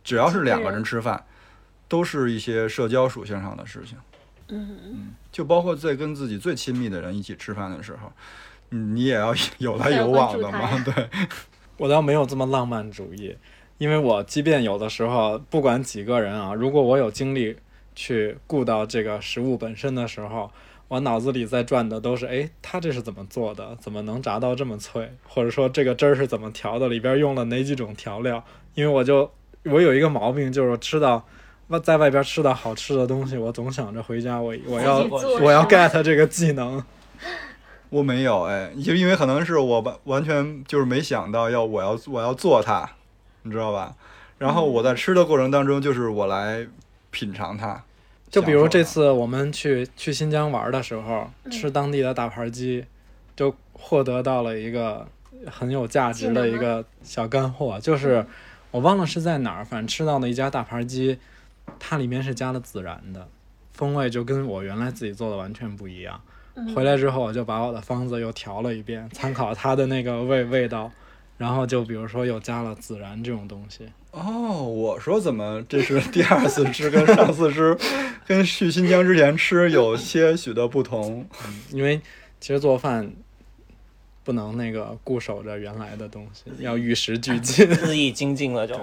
[0.03, 1.23] 只要是两个人吃饭，
[1.87, 3.95] 都是一些社交属性上的事情。
[4.47, 8.11] 嗯嗯，就包括在跟自己最亲密的人一起吃饭的时候，
[8.71, 11.07] 嗯你也要有来有往的嘛，对。
[11.81, 13.35] 我倒没有这么浪漫主义，
[13.79, 17.57] 因为我即便有的时候不管几个人啊，如果我有精力
[17.95, 20.51] 去顾到这个食物本身的时候，
[20.87, 23.75] 我脑子里在转的都是，哎，他这是怎么做的？
[23.81, 25.11] 怎么能炸到这么脆？
[25.27, 26.87] 或者说这个汁儿是怎么调的？
[26.87, 28.43] 里边用了哪几种调料？
[28.75, 29.31] 因为我就
[29.63, 31.25] 我有一个毛病，就是吃到
[31.69, 34.99] 外在外边吃到好吃的东西，我总想着回家我我要
[35.41, 36.83] 我要 get 这个技能。
[37.91, 42.89] 我没有哎，就因为可能是我完完全就是没想到要我要我要做它，
[43.43, 43.93] 你知道吧？
[44.37, 46.65] 然后我在吃的过程当中，就是我来
[47.11, 47.83] 品尝它。
[48.29, 52.85] 就比如这次我们去去新疆玩的时候，吃当地的大盘鸡，
[53.35, 55.05] 就获得到了一个
[55.47, 58.25] 很有价值的一个小干货，就是
[58.71, 61.19] 我忘了是在哪儿，反正吃到的一家大盘鸡，
[61.77, 63.27] 它里面是加了孜然的，
[63.73, 66.21] 风味就跟我原来自己做的完全不一样。
[66.75, 70.91] 回来之后，我就把我的方子又调了一遍， 参考它的那个味味道，
[71.37, 73.87] 然后就比如说又加了孜然这种东西。
[74.11, 77.77] 哦，我说怎么这是第二次吃，跟上次吃，
[78.27, 81.25] 跟去新疆之前吃有些许的不同。
[81.71, 82.01] 因为
[82.39, 83.09] 其实做饭
[84.23, 87.65] 不能那个固守着原来的东西，要与时俱进。
[87.83, 88.75] 日益精进了就。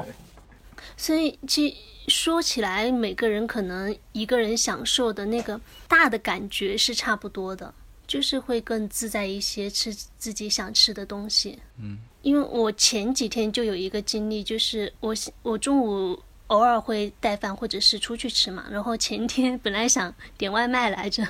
[0.97, 1.77] 所以其实
[2.09, 7.73] 说起来，每个人可能一个人享受的那个大的感觉是差不多的，
[8.07, 11.59] 就是会更自在一些，吃自己想吃的东西。
[11.79, 21.27] 嗯，因为我前几天就有一个经历，就是我我中午偶尔会带饭或者是出去吃嘛，然后前天 本来想点外卖来着。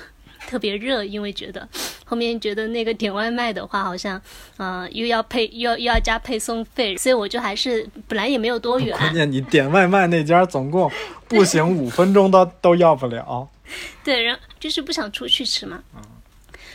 [0.47, 1.67] 特别热，因为觉得
[2.05, 4.21] 后面觉得那个点外卖的话，好像，
[4.57, 10.91] 呃，又要配又要又要加配送费，所以我就还是本来也没有多远，关键你点外卖那家总共
[11.27, 13.47] 步行五分钟都 都要不了。
[14.03, 15.83] 对，然后就是不想出去吃嘛。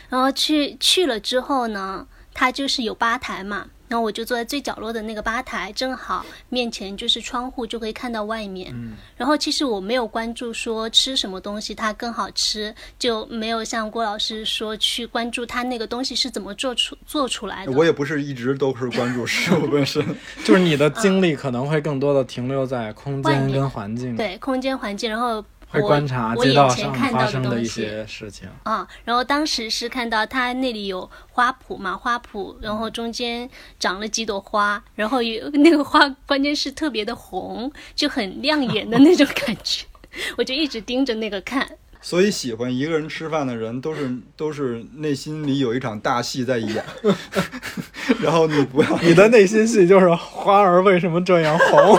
[0.07, 8.73] 然后去去了之后呢，它就是有吧台嘛，然后我就坐在最角落的那个吧台，正好面前就是窗户，就可以看到外面。
[9.15, 17.71] 然后其实我没有关注说吃什么东西它更好吃，就没有像郭老师说去关注它那个东西是怎么做出做出来的。
[17.71, 20.03] 我也不是一直都是关注食物本身。
[20.43, 24.15] 就是你的精力可能会更多的停留在空间跟环境。
[24.15, 28.47] 对空间环境，然后会观察我街道上眼前看到发生的一东西些事情。
[28.63, 33.49] 啊，然后当时是看到它那里有花圃嘛，花圃，然后中间
[33.79, 39.85] 长了几朵花，然后有 那个花，关键是特别的红，就很亮眼的那种感觉，
[40.37, 41.67] 我就一直盯着那个看。
[42.01, 46.85] 所以喜欢一个人吃饭的人，都是都是内心里有一场大戏在演，
[48.21, 51.97] 然后你不要你的内心戏就是花儿为什么这样红，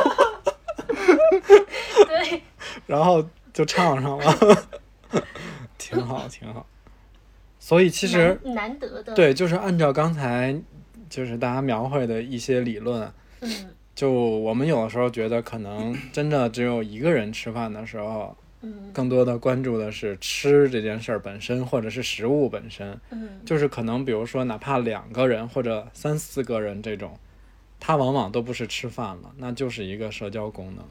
[2.06, 2.40] 对，
[2.86, 4.68] 然后就唱上了，
[5.78, 6.66] 挺好，挺好。
[7.59, 10.54] 所以其实难难得的，，对，就是按照刚才
[11.09, 13.50] 就是大家描绘的一些理论，嗯
[13.94, 23.00] 就我们有的时候觉得可能真的只有一个人吃饭的时候，嗯更多的关注的是吃这件事儿本身，或者是食物本身。
[23.11, 27.18] 嗯就是可能比如说哪怕两个人或者三四个人这种，
[27.80, 30.84] 它往往都不是吃饭了，那就是一个社交功能。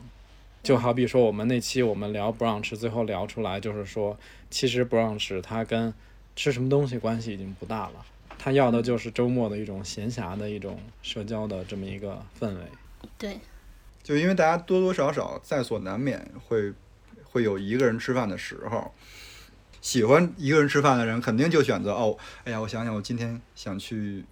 [0.66, 4.18] 就好比说我们那期我们聊 brunch，最后聊出来就是说，
[4.49, 5.93] 其实 brunch 它跟
[6.36, 8.03] 吃什么东西关系已经不大了，
[8.39, 12.61] 它要的就是周末的一种闲暇的一种社交的这么一个氛围。
[13.16, 13.39] 对，
[14.01, 16.74] 就因为大家多多少少在所难免会
[17.24, 18.91] 会有一个人吃饭的时候。
[19.82, 24.26] 喜欢一个人吃饭的人，肯定就选择哦，哎呀，我想想，我今天想去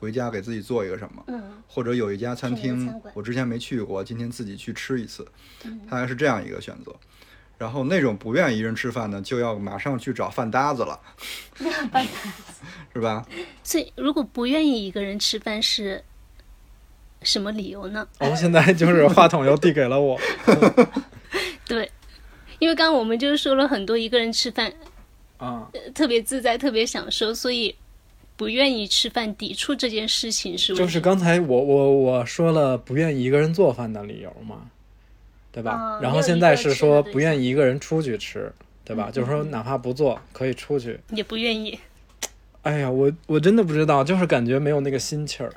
[0.00, 1.62] 回家给自己做一个什么，嗯。
[1.68, 5.24] 或者有一家餐厅餐我之前没去过，今天自己去吃一次，
[5.64, 5.80] 嗯。
[5.88, 6.92] 大概是这样一个选择。
[7.58, 10.98] 然后那种不愿意一人吃饭的，就要马上去找饭搭子了，
[12.94, 13.22] 是吧？
[13.62, 16.02] 所以如果不愿意一个人吃饭是
[17.20, 18.08] 什么理由呢？
[18.18, 20.18] 我们现在就是话筒又递给了我，
[21.68, 21.90] 对，
[22.58, 24.72] 因为刚刚我们就是说了很多一个人吃饭
[25.36, 27.76] 啊，呃特别自在、特别享受，所以
[28.40, 34.70] 不愿意吃饭、抵触这件事情是为就是刚才我我我说了不愿意一个人做饭的理由嘛，
[35.52, 35.72] 对吧？
[35.72, 38.50] 啊然后现在是说不愿意意一个人出去吃，
[38.82, 39.10] 对吧？
[39.10, 40.98] 嗯就是说哪怕不做可以出去。
[41.10, 41.78] 也不愿意。
[42.62, 45.52] 哎呀，我我真的不知道，就是感觉没有那个心气儿。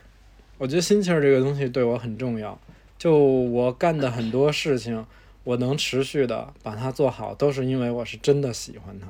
[0.57, 2.59] 我觉得心气儿这个东西对我很重要。
[2.97, 5.05] 就我干的很多事情，
[5.45, 9.07] 我能持续的把它做好，都是因为我是真的喜欢它。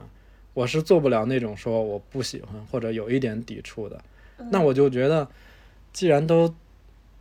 [0.54, 4.02] 我是做不了那种说我不喜欢或者有一点抵触的。
[4.52, 5.28] 那我就觉得，
[5.92, 6.54] 既然都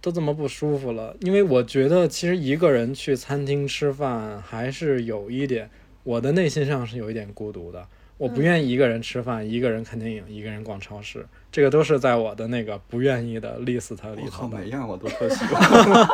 [0.01, 5.71] 都这么不舒服了，因为我觉得其实一个人去餐厅吃饭还是有一点，
[6.03, 7.87] 我的内心上是有一点孤独的。
[8.19, 14.49] 我不愿意一个人吃饭，一个人看电影，一个人逛超市，这个都是在我的那个不愿意的 list 里我靠，头。
[14.49, 16.09] 每样我都特喜欢。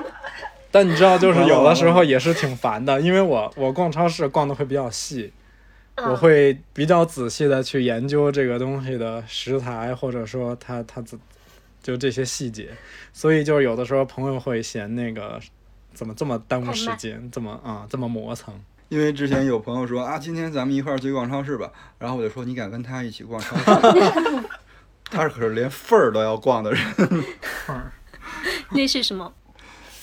[0.70, 5.32] 但你知道，就是有的时候也是挺烦的，因为我我逛超市逛的会比较细，嗯
[5.96, 11.18] 我会比较仔细的去研究这个东西的食材，或者说它它怎
[11.82, 12.68] 就这些细节，
[13.12, 15.40] 所以就是有的时候朋友会嫌那个
[15.94, 18.54] 怎么这么耽误时间，这么啊、这么磨蹭。
[18.88, 23.62] 因为之前有朋友说啊，今天咱们一块儿去逛超市吧，然后我就说你敢跟他一起逛超市？
[25.10, 26.80] 他可是连份儿都要逛的人，
[28.70, 29.32] 那是什么？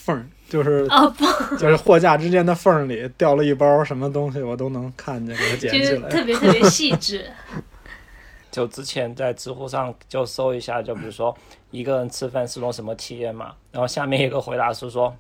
[0.05, 6.09] 缝儿就是哦 不，就是货架之间的缝儿里掉了一包什么东西，我都能看见，给它捡就是起来。
[6.09, 7.25] 特别特别细致。
[8.51, 11.35] 就之前在知乎上就搜一下，就比如说
[11.71, 15.15] 一个人吃饭是种什么体验嘛，然后下面一个回答是说，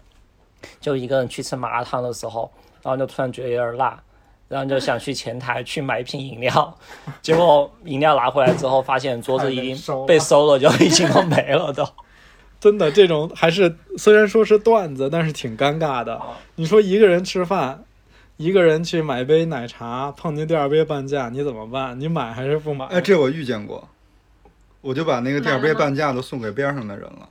[0.79, 2.51] 就一个人去吃麻辣烫的时候，
[2.83, 3.99] 然后就突然觉得有点辣，
[4.49, 6.77] 然后就想去前台去买一瓶饮料，
[7.23, 11.83] 结果饮料拿回来之后，发现桌子已经被收了，就已经都没了都。
[12.63, 16.17] 真的，这种还是虽然说是段子，但是挺尴尬的。
[16.55, 17.83] 你说一个人吃饭，
[18.37, 21.99] 一个人去买杯奶茶，碰见第二杯半价，你怎么办？
[21.99, 22.85] 你买还是不买？
[22.85, 23.89] 哎，这我遇见过，
[24.79, 27.27] 我就把那个第二杯半价都送给边上的人了，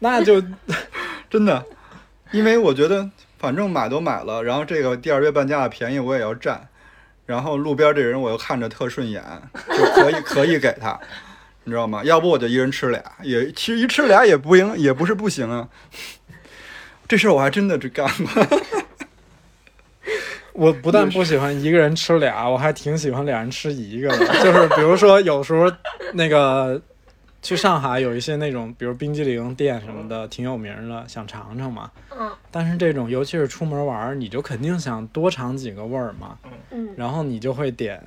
[0.00, 0.42] 那就
[1.30, 1.64] 真的，
[2.32, 6.68] 因为我觉得反正买都买了，然后这个第二杯半价的便宜我也要占，
[7.24, 9.24] 然后路边这人我又看着特顺眼，
[9.70, 11.00] 就可以可以给他。
[11.66, 12.02] 你知道吗？
[12.04, 15.68] 要不我就一人吃俩，也其实一吃俩也不行，也不是不行啊。
[17.08, 18.46] 这事儿我还真的只干过。
[20.54, 24.26] 我不但不喜欢一个人吃俩，我还挺喜欢俩人吃一个的。
[24.42, 25.70] 就是比如说，有时候
[26.14, 26.80] 那个
[27.42, 31.90] 去上海有一些那种，比如冰激凌店什么的，挺有名的，想尝尝嘛。
[32.18, 36.38] 嗯但是这种，尤其是出门玩，你就肯定想多尝几个味儿嘛。
[36.70, 38.02] 嗯，然后你就会点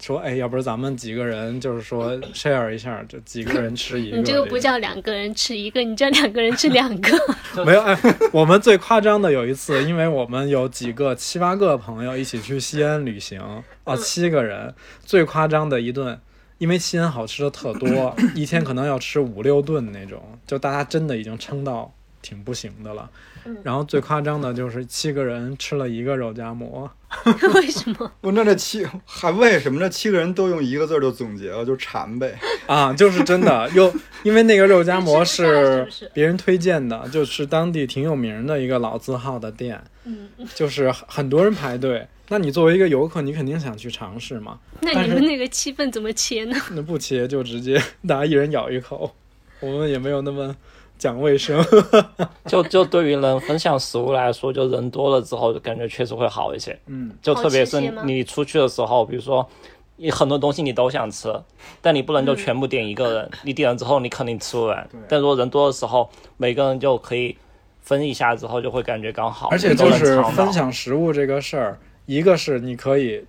[0.00, 4.16] 说，哎，要不然咱们几个人就是说 share 一下，就几个人吃一个。
[4.18, 7.16] 你这个不叫两个人吃一个，你叫两个人吃两个。
[7.64, 7.98] 没有哎，
[8.32, 13.40] 我们最夸张的有一次，因为我们有几个七八个朋友一起去西安旅行，
[13.84, 14.74] 啊，七个人，
[15.04, 16.18] 最夸张的一顿，
[16.58, 21.92] 因为西安好吃的特多，一天可能要吃五六顿那种，就大家真的已经撑到
[22.22, 23.10] 挺不行的了。
[23.46, 26.90] 嗯然后最夸张的就是七个人吃了一个肉夹馍，
[27.54, 28.12] 为什么？
[28.20, 32.38] 我，那这七还为什么这七个人都用一个字儿就总结了，就馋呗？
[32.68, 33.90] 啊，就是真的，又
[34.24, 42.06] 因为那个肉夹馍是别人推荐的，就是当地挺有名的一个老字号的店，嗯，就是很多人排队。
[42.28, 44.58] 那你作为一个游客，你肯定想去尝试嘛。
[44.82, 46.56] 那你们那个气氛怎么切呢？
[46.72, 49.16] 那不切就直接大家一人咬一口，
[49.60, 50.54] 我们也没有那么
[51.00, 51.60] 讲卫生。
[52.46, 56.78] 就就对于人分享食物来说，就人多了之后，就感觉确实会好一些。
[56.86, 59.48] 嗯，就特别是你出去的时候，比如说
[59.96, 61.34] 你很多东西你都想吃，
[61.80, 64.88] 但你不能就全部点一个人，你点了之后你肯定吃不完。
[65.08, 67.36] 但如果人多的时候，每个人就可以
[67.80, 73.24] 分一下之后，就会感觉刚好，而且就是分享食物这个事儿，一个是你可以，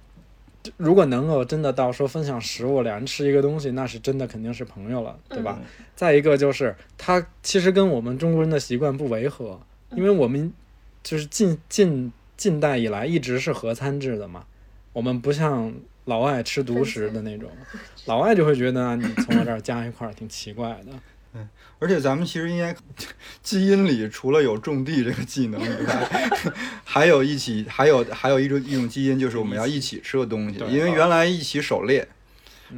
[0.77, 5.59] 如果能够真的到说分享食物，两人吃一个东西，那是真的肯定是朋友了，对吧？
[5.95, 9.59] 再一个就是它其实跟我们中国人的习惯不违和，
[9.95, 10.51] 因为我们
[11.03, 14.45] 就是近近近代以来一直是合餐制的嘛，
[14.93, 15.73] 我们不像
[16.05, 17.49] 老外吃独食的那种，
[18.05, 20.91] 老外就会觉得啊你从我这儿加一块儿挺奇怪的。
[21.79, 22.75] 而且咱们其实应该
[23.41, 26.29] 基因里除了有种地这个技能以外，
[26.85, 30.59] 还有一起，还有还有一种一种基因，就是我们要一起吃个东西。
[30.59, 32.07] 对因为原来一起狩猎，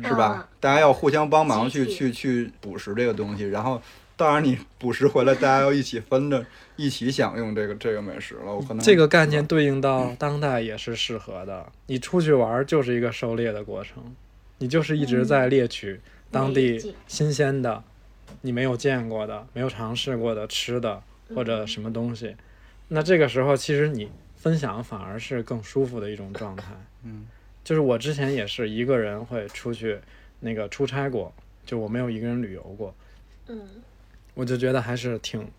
[0.04, 0.58] 是吧嗯？
[0.60, 3.82] 大家要互相帮忙去去去捕食这个东西，然后
[4.16, 6.46] 当然你捕食回来，大家要一起分着，
[6.78, 8.54] 一起享用这个这个美食了。
[8.54, 11.66] 我可能这个概念对应到当代也是适合的。
[11.88, 14.16] 你出去玩儿就是一个狩猎的过程，
[14.60, 16.00] 你就是一直在猎取
[16.32, 17.84] 当地新鲜的、
[18.46, 21.02] 你没有见过的、没有尝试过的吃的
[21.34, 22.36] 或者什么东西。
[22.90, 26.74] 那这个时候，其实你分享反而是更舒服的一种状态。
[27.04, 27.26] 嗯，
[27.64, 29.98] 就是我之前也是一个人会出去
[30.42, 31.34] 那个出差过，
[31.66, 32.94] 就我没有一个人旅游过。
[33.48, 33.62] 嗯，
[34.34, 35.50] 我就觉得还是挺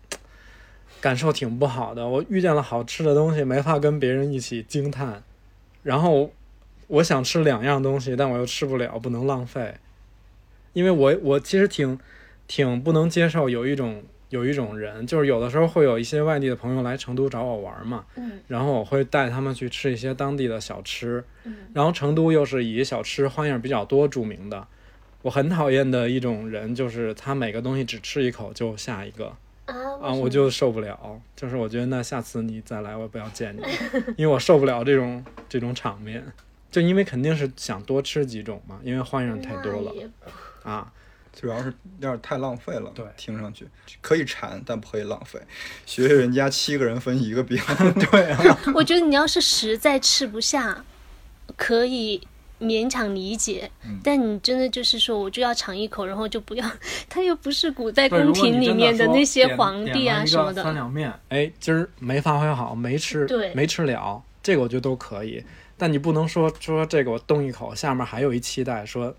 [1.01, 2.07] 感受挺不好的。
[2.07, 5.23] 我遇见了好吃的东西，没法跟别人一起惊叹，
[5.81, 6.31] 然后
[6.87, 9.73] 我想吃两样东西，但我又吃不了，不能浪费。
[10.73, 11.97] 因为我我其实挺
[12.47, 24.67] 挺不能接受有一种有一种人，就是有的时候会有一些外地的朋友来成都找我玩嘛，嗯然后我会带他们去吃一些当地的小吃，嗯然后成都又是以小吃花样比较多著名的。
[25.21, 29.35] 我很讨厌的一种人，就是他每个东西只吃一口就下一个
[29.65, 31.19] 啊啊，我就受不了。
[31.35, 33.61] 就是我觉得那下次你再来，我不要见你，
[34.17, 36.23] 因为我受不了这种这种场面。
[36.69, 39.93] 就因为肯定是想多吃几种嘛，因为花样太多了
[40.63, 40.91] 啊。
[41.39, 41.65] 主要是
[41.99, 42.91] 有点太浪费了。
[42.95, 43.67] 对听上去
[44.01, 45.39] 可以馋，但不可以浪费。
[45.85, 47.61] 学学人家七个人分一个饼，
[48.11, 50.83] 对啊， 我觉得你要是实在吃不下，
[51.55, 52.21] 可以
[52.59, 56.65] 勉强理解，嗯但你真的就是说我就要尝一口，然后就不要，
[57.09, 65.43] 他又不是古代宫廷里面的那些皇帝啊什么的，三两面，哎，今儿没发挥好，没吃，对没吃了，这个我觉得都可以。
[65.77, 69.13] 但你不能说说这个我动一口，下面还有一期待，说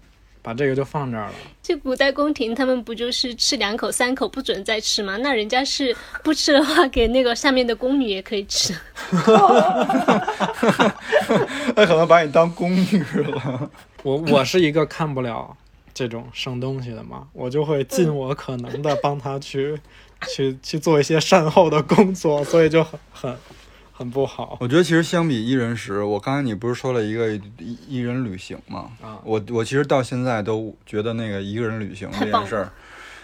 [0.47, 1.35] 把这个就放这儿了。
[1.61, 5.17] 这古代宫廷他们不就是吃两口三口不准再吃吗？
[5.17, 5.93] 那人家是
[6.23, 8.73] 不吃的话，给那个下面的宫女也可以吃。
[11.75, 13.69] 那可能把你当宫女了。
[14.05, 15.57] 我我是一个看不了
[15.93, 19.77] 这种剩东西的嘛，我就会尽我可能的帮他去
[20.29, 23.37] 去去做一些善后的工作，所以就很很
[23.97, 24.59] 很不好。
[24.61, 28.91] 我觉得其实相比一人食，我刚才你不是说了一个一一人旅行吗？
[29.01, 32.71] 啊我我其实到现在都觉得那个一个人旅行这件事儿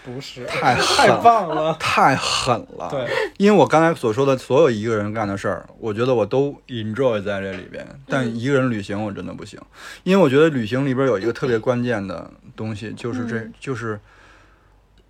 [0.03, 2.89] 不是太太狠棒了，太狠了。
[2.89, 3.07] 对，
[3.37, 9.59] 因为我刚才所说的所有一个人干的事儿，我觉得我都 enjoy 在这里边，但一个人旅行我真的不行，
[10.03, 13.97] 因为我觉得旅行里边有一个特别关键的东西，就是这就是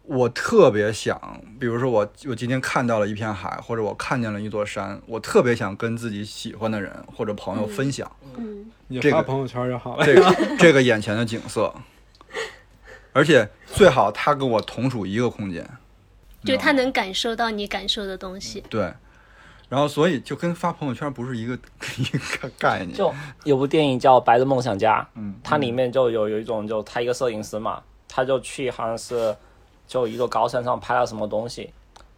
[0.04, 10.06] 我特别想，比如说我我今天看到了一片海，或者我看见了一座山，我特别想跟自己喜欢的人或者朋友分享嗯，你这个发朋友圈就好了。
[10.06, 11.74] 这个这个眼前的景色，
[13.14, 15.66] 而且最好他跟我同处一个空间。
[16.44, 18.62] 就他能感受到你感受的东西。
[18.70, 18.94] 对，
[19.70, 21.58] 然后所以就跟发朋友圈不是一个
[21.98, 22.04] 一
[22.38, 22.92] 个概念。
[22.92, 23.14] 就
[23.46, 29.34] 有部电影叫《白日梦想家》，嗯，它里面就有有一种，就他一个摄影师嘛，他就去好像是
[29.94, 31.72] 就一座高山上拍了什么东西，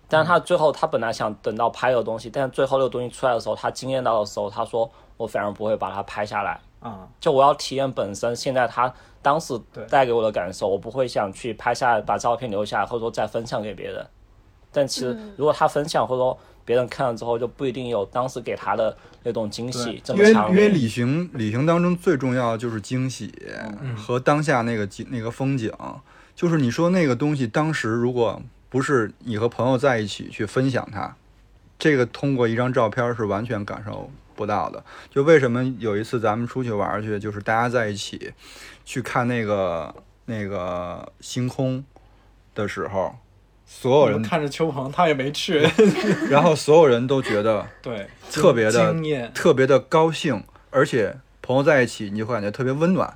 [0.08, 9.60] 但是他最后他本来想等到拍的东西，但是最后那个东西出来的时候，他惊艳到的时候，他说我反而不会把它拍下来，啊，就我要体验本身现在他当时
[9.90, 14.08] 带给我的感受，我不会想去拍下来把照片留下来，或者说再分享给别人。
[14.72, 20.64] 但其实如果他分享，或者说别人看了之后，就不一定有当时给他的那种惊喜这因为么强烈。
[20.64, 23.34] 因为旅行旅行当中最重要的就是惊喜
[23.98, 25.70] 和当下那个景那个风景，
[26.36, 31.16] 就是你说那个东西当时如果不是你和朋友在一起去分享它，
[31.80, 34.84] 这个通过一张照片是完全感受不到的。
[35.10, 38.34] 就为什么有一次咱们出去玩去，就是大家在一起
[38.84, 41.84] 去看那个那个星空
[42.54, 43.16] 的时候，
[43.66, 45.66] 所有人，看着邱鹏，他也没去，
[46.30, 48.94] 然后所有人都觉得 对，特别的
[49.34, 53.16] 特别的高兴，而且朋友在一起，你就会感觉特别温暖。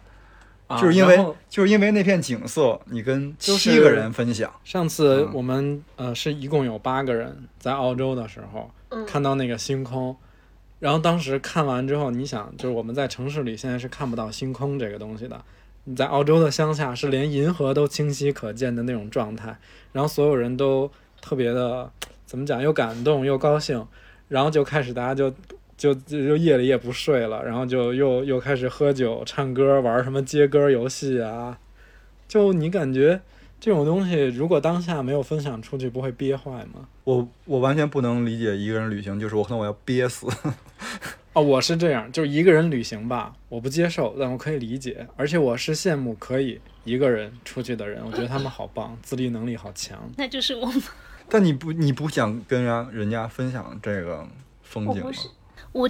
[0.70, 1.18] 啊就是因为
[1.50, 10.16] 就是因为那片景色，你跟就是七个人分享，上次嗯我们、呃是一共有八个人在澳洲的时候，嗯看到那个星空，
[10.78, 15.44] 然后当时看完之后，你想，就是我们在城市里现在是看不到星空这个东西的，
[15.86, 19.58] 你在澳洲的乡下是连银河都清晰可见的那种状态，
[19.92, 21.92] 然后所有人都特别的
[22.28, 23.84] 怎么讲，又感动又高兴，
[24.28, 25.34] 然后就开始大家就。
[25.80, 31.58] 就就就夜里也不睡了，然后就又又开始喝酒、唱歌、玩什么接歌游戏啊，
[32.28, 33.22] 就你感觉
[33.62, 36.90] 这种东西，如果当下没有分享出去，不会憋坏吗？
[37.06, 40.28] 我我完全不能理解一个人旅行，就是我可能我要憋死。
[41.32, 49.98] 哦，我是这样，就是一个人旅行吧，我不接受，但我可以理解，而且我是羡慕可以一个人出去的人，我觉得他们好棒，自立能力好强。
[50.18, 50.82] 那就是我们。
[51.32, 54.28] 但你不你不想跟人家人家分享这个
[54.64, 55.04] 风景吗？
[55.06, 55.14] 我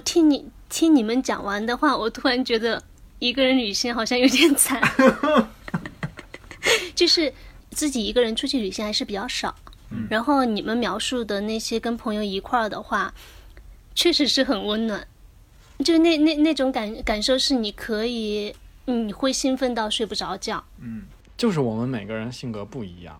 [0.00, 2.82] 听你听你们讲完的话，我突然觉得
[3.18, 4.80] 一个人旅行好像有点惨，
[6.94, 7.32] 就是
[7.70, 9.54] 自己一个人出去旅行还是比较少。
[10.08, 13.12] 然后你们描述的那些跟朋友一块儿的话，
[13.94, 15.06] 确实是很温暖，
[15.84, 18.54] 就那那那种感感受是你可以，
[18.84, 20.64] 你会兴奋到睡不着觉。
[20.80, 21.02] 嗯。
[21.36, 23.18] 就是我们每个人性格不一样，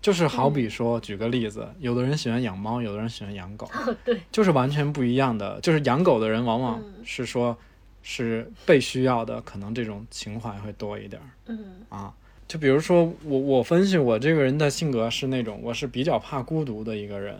[0.00, 5.60] 就是好比说，举个例子，有的人喜欢养猫，有的人喜欢养狗，哦，对，就是完全不一样的。
[5.60, 7.56] 就是养狗的人往往是说，
[8.02, 11.28] 是被需要的，可能这种情怀会多一点儿。
[11.46, 12.14] 嗯啊，
[12.48, 17.36] 就比如说我我分析我这个人的性格是那种我是比较怕孤独的一个人，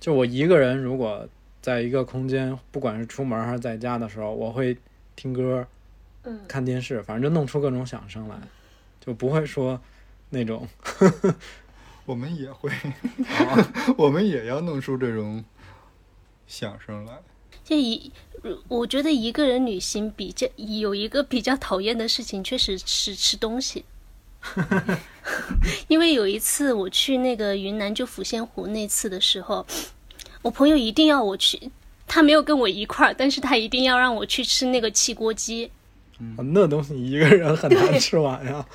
[0.00, 1.28] 就我一个人如果
[1.62, 4.76] 在一个空间，不管是出门还是在家的时候，我会
[5.14, 5.64] 听歌、
[6.24, 8.36] 嗯，看电视，反正就弄出各种响声来，
[8.98, 9.80] 就不会说
[10.30, 10.66] 那种
[12.06, 15.44] 我们也会，啊 我们也要弄出这种
[16.46, 17.20] 响声来。
[17.62, 18.10] 就一，
[18.68, 23.84] 我觉得一个人旅行比较有一个比较讨厌的事情，确实是吃东西。
[25.88, 29.64] 因为有一次我去那个云南就抚仙湖那次的时候，
[30.42, 31.70] 我朋友一定要我去，
[32.06, 35.70] 他没有跟我一块儿，但是他一定要让我去吃那个汽锅鸡。
[36.52, 38.66] 那东西一个人很难吃完呀。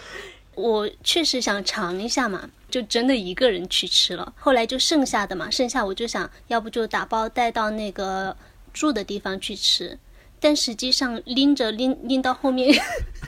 [0.53, 4.33] 我确实想尝一下嘛，就真的一个人去吃了。
[4.35, 8.35] 后来就剩下的嘛，剩下我就想要不就打包带到那个
[8.73, 9.97] 住的地方去吃，
[10.41, 12.77] 但实际上拎着拎拎到后面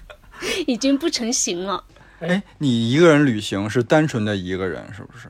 [0.67, 1.81] 已经不成形了。
[2.19, 5.29] 哎，你一个人旅行是单纯的一个人，是不是？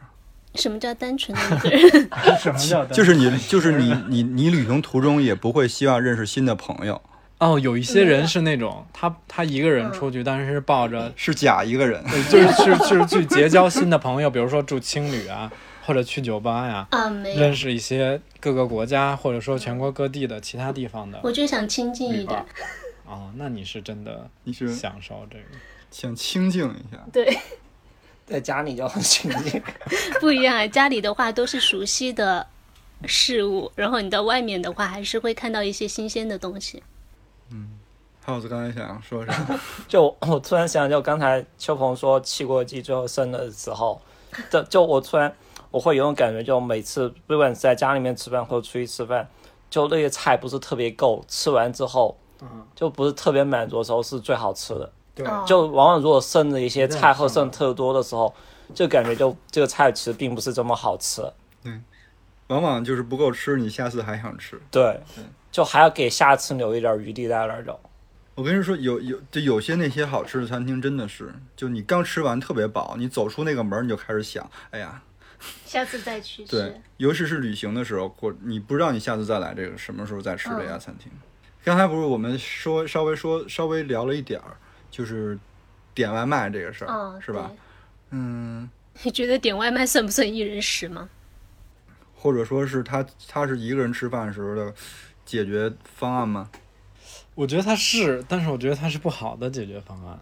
[0.55, 2.09] 什么叫单纯的一个人？
[2.41, 6.99] 什么叫 就是你，就是你，你，你旅行途中也不会希望认识新的朋友，
[7.39, 12.03] 哦，有一些人是那种他他一个人出去，但是是抱着是假一个人。
[12.05, 15.51] 对就是去就是去结交新的朋友，比如说住青旅啊，
[15.85, 22.43] 或者去酒吧呀，啊，没有认，识一些各个国家或者说全国各地的其他地方的我就想亲近一点。
[23.05, 25.43] 哦，那你是真的你是享受这个。
[25.91, 27.37] 想清静一下，对，
[28.25, 29.61] 在家里就很清静。
[30.19, 30.67] 不一样啊。
[30.67, 32.45] 家里的话都是熟悉的
[33.05, 36.81] 事物，然后你到外面的话，还是会看到一些新鲜的东西。
[38.27, 39.33] 耗子刚才想说啥？
[39.87, 44.01] 就我突然想，就刚才秋鹏说汽锅鸡最后剩的时候，
[44.49, 45.33] 就就我突然
[45.71, 49.25] 我会有种感觉，就每次不管是在家里面吃饭或者出去吃饭，
[49.69, 54.91] 就那些菜不是特别够，吃完之后嗯，就不是特别满足的时候是最好吃的。
[55.47, 58.33] 就往往如果剩的一些菜或剩剩特多的时候，
[58.75, 61.23] 就感觉就这个菜其实并不是这么好吃。
[62.47, 64.61] 往往就是不够吃，你下次还想吃。
[64.69, 64.99] 对，
[65.49, 67.77] 就还要给下次留一点余地在那儿就。
[68.37, 75.01] 我跟你说，有有就有些那些好吃的餐厅，真的是，就你刚吃完特别饱，你走出那个门儿你就开始想，哎呀，
[75.65, 76.51] 下次再去吃。
[76.51, 81.11] 对，尤其是旅行的时候，或你不知道你下次再来这个什么时候再吃这家餐厅。
[81.63, 84.55] 刚才不是我们说稍微说稍微聊了一点儿，
[84.91, 85.35] 就是
[85.95, 87.51] 点外卖这个事儿，嗯，是吧？
[88.11, 88.69] 嗯，
[89.01, 91.09] 你觉得点外卖算不算一人食吗？
[92.13, 94.71] 或者说是他他是一个人吃饭时候的
[95.25, 96.51] 解决方案吗？
[97.37, 100.19] 我觉得它是，但是我觉得它是不好的解决方案，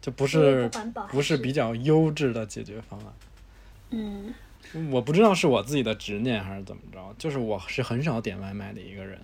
[0.00, 0.68] 就不是
[1.08, 3.06] 不是比较优质的解决方案。
[3.90, 4.34] 嗯，
[4.90, 9.20] 我不知道是我自己的执念还是怎么着，就是我是很少点外卖的一个人。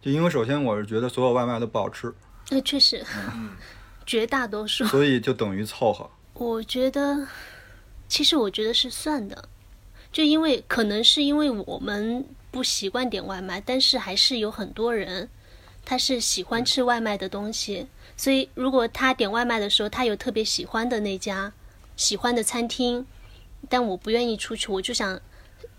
[0.00, 2.10] 就因为首先我是觉得所有外卖都不好吃，
[2.48, 3.04] 那确实，
[3.34, 3.50] 嗯
[4.06, 4.86] 绝大多数。
[4.86, 6.10] 所以就等于凑合。
[6.32, 7.28] 我觉得，
[8.08, 9.46] 其实我觉得是算的，
[10.10, 15.28] 就因为可能是因为我们不习惯点外卖，但是还是有很多人
[15.84, 21.52] 他是喜欢吃外卖的东西，所以如果他点外卖的时候，他有特别喜欢的那家
[21.96, 23.06] 喜欢的餐厅，
[23.68, 25.20] 但我不愿意出去，我就想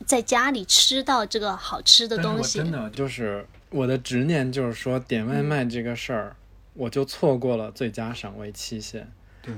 [0.06, 2.60] 在家里吃到这个好吃的东西。
[2.60, 6.36] 真的就是我的执念，就是说点外卖这个事儿，
[6.74, 9.12] 我就错过了最佳赏味期限。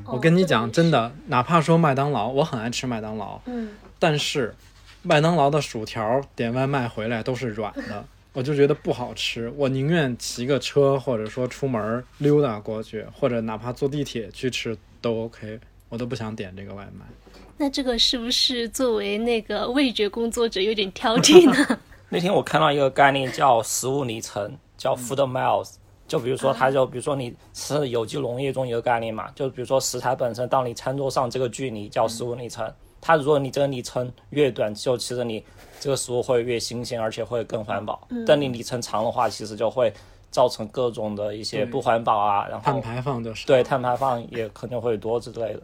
[0.06, 3.70] 我哦跟你讲，真，的，哪怕说麦当劳，我很爱吃麦当劳，嗯，
[4.00, 4.56] 但是
[5.04, 8.04] 麦当劳的薯条点外卖回来都是软的，
[8.36, 9.52] 我就觉得不好吃。
[9.56, 15.58] 我宁愿骑个车，或者说出门溜达过去，或者哪怕坐地铁去吃都 OK，
[15.88, 17.06] 我都不想点这个外卖。
[17.58, 21.80] 那这个是不是作为那个味觉工作者有点挑剔呢？
[22.10, 25.76] 那天我看到一个概念叫食物里程，叫 food miles。
[26.06, 32.72] 就比如说，它就比如说你吃有机农业中一个概念嘛，就比如说食材本身到你餐桌上这个距离叫食物里程。
[33.08, 35.46] 它如果你这个里程越短，就其实你
[35.80, 38.08] 这个食物会越新鲜，而且会更环保。
[38.26, 39.94] 但你里程长的话，其实就会
[40.32, 45.62] 造成各种的一些不环保啊，然后碳排放就是对碳排放也可能会多之类的。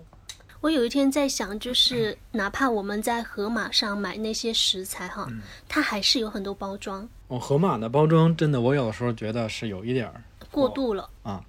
[0.60, 5.28] 我有一天在想，就是哪怕我们在盒马上买那些食材哈，
[5.68, 11.44] 它还是有很多包装哦盒马的包装真的，我有的时候觉得是有一点儿，过度了啊。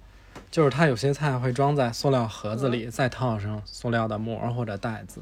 [0.49, 5.21] 就是它有些菜会装在塑料盒子里，再套上塑料的膜或者袋子。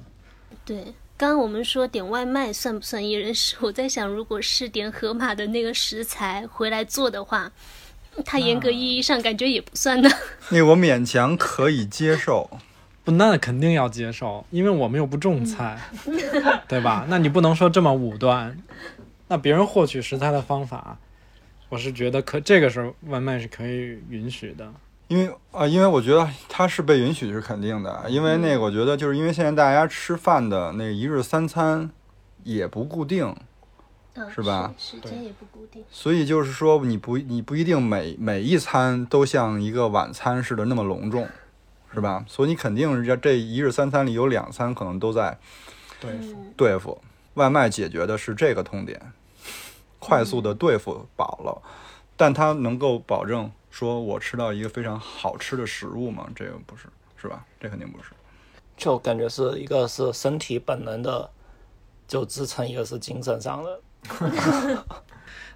[0.72, 0.86] 对，
[1.17, 3.57] 刚刚我们说点外卖算不算一人食？
[3.59, 7.51] 我在想，如果是点盒马的那个食材回来做的话，
[8.24, 10.09] 它严格意义上感觉也不算的。
[10.49, 12.49] 那个我勉强可以接受。
[13.03, 15.78] 不，那肯定要接受，因为我们又不种菜，
[16.69, 17.05] 对吧？
[17.09, 18.57] 那你不能说这么武断。
[19.28, 20.97] 那别人获取食材的方法，
[21.67, 24.72] 我是觉得可这个是外卖是可以允许的。
[25.12, 31.91] 因为啊、因为我觉得它是被允许是肯定的，因为那个我觉得就是因为现在大家吃饭的那一日三餐
[32.45, 33.36] 也不固定，
[34.14, 35.84] 嗯，是吧时间也不固定。
[35.91, 41.28] 所以就是说你不你不一定每每一餐都像一个晚餐似的那么隆重，
[41.93, 42.24] 是吧？
[42.26, 45.38] 所以你肯定这这一日三餐里有两餐可能都在
[45.99, 47.01] 对，付，对付。
[47.34, 49.12] 外卖解决的是这个痛点，
[49.99, 51.62] 快速的对付饱了，
[52.16, 56.30] 但它能够保证说我吃到一个非常好吃的食物吗？
[56.36, 56.84] 这个不是，
[57.17, 57.43] 是吧？
[57.59, 58.11] 这肯定不是。
[58.78, 61.30] 就感觉是一个是身体本能的
[62.07, 63.80] 就支撑，一个是精神上的。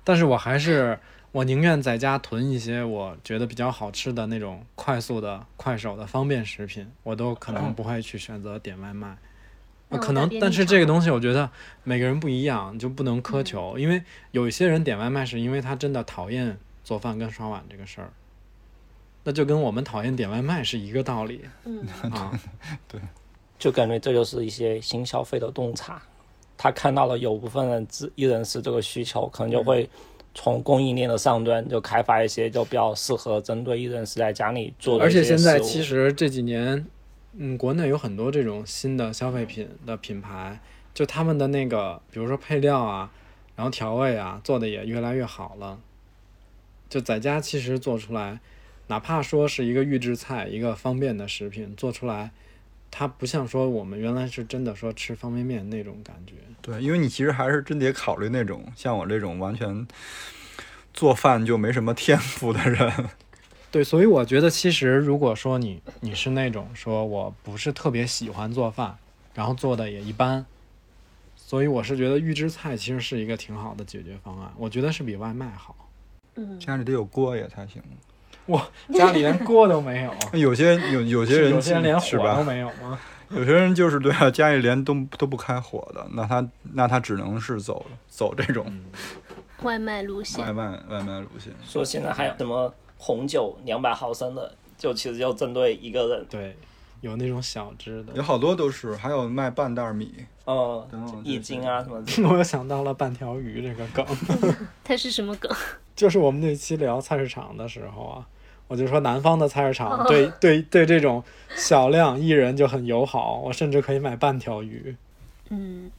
[0.03, 0.97] 但是我还是
[1.32, 9.18] 我宁愿在家囤一些我觉得比较好吃的那种快速的、快手的方便食品，我都可能不会去选择点外卖。
[9.99, 11.49] 可能但是这个东西我觉得
[11.84, 18.14] 每个人不一样，就不能苛求，因为有一些人点外卖是因为他真的讨厌做饭跟刷碗这个事儿，
[19.24, 22.32] 那就跟我们讨厌点外卖是一个道理嗯，啊。
[23.58, 26.00] 就感觉这就是一些新消费的洞察。
[26.58, 29.90] 他看到了有部分人自一人是这个需求，可能就会
[30.36, 35.10] 从供应链的上端就开发一些就比较适合针对一人是在家里做的而。
[35.10, 36.86] 且现在其实这几年，
[37.34, 40.60] 嗯，国内有很多这种新的消费品的品牌，
[40.94, 43.12] 就他们的那个，比如说配料啊，
[43.56, 45.80] 然后调味啊，做的也越来越好了。
[46.96, 48.39] 就在家其实做出来，
[48.88, 52.32] 哪怕说是一个预制菜，一个方便的食品，做出来，
[52.89, 56.36] 它不像说我们原来是真的说吃方便面那种感觉。
[56.62, 59.86] 对，因为你其实还是真得考虑那种像我这种完全
[60.93, 63.10] 做饭就没什么天赋的人。
[63.70, 68.98] 对，所以我觉得其实如果说你你是那种说我不是特别喜欢做饭，
[69.34, 70.46] 然后做的也一般，
[71.36, 75.76] 所以我是觉得预制菜其实是一个挺好的解决方案，我觉得是比外卖好。
[76.36, 77.82] 嗯，家里得有锅也才行。
[78.48, 82.44] 哇，家里连锅都没有， 有些有有些人有些人连火都？
[82.44, 83.00] 没有吗？
[83.30, 88.84] 有些人就是对啊，家里连都都不开火的，那他那他只能是走走这种嗯，
[89.64, 90.54] 外卖路线外。
[90.54, 91.52] 卖外卖路线。
[91.66, 96.26] 说现在还有什么红酒两百毫升的，就其实就针对一个人。
[96.30, 96.56] 对，
[97.06, 98.24] 有那种小只的有。
[98.24, 100.12] 好多都是，还有卖半袋米，
[100.45, 102.12] 哦等等，一斤啊什么的。
[102.28, 104.06] 我又想到了半条鱼这个梗，
[104.84, 105.51] 它是什么梗？
[105.95, 108.28] 就是我们那期聊菜市场的时候啊，
[108.68, 111.24] 我就说南方的菜市场哦对对对这种
[111.56, 114.95] 小量一人就很友好，我甚至可以买半条鱼。
[115.49, 115.91] 嗯，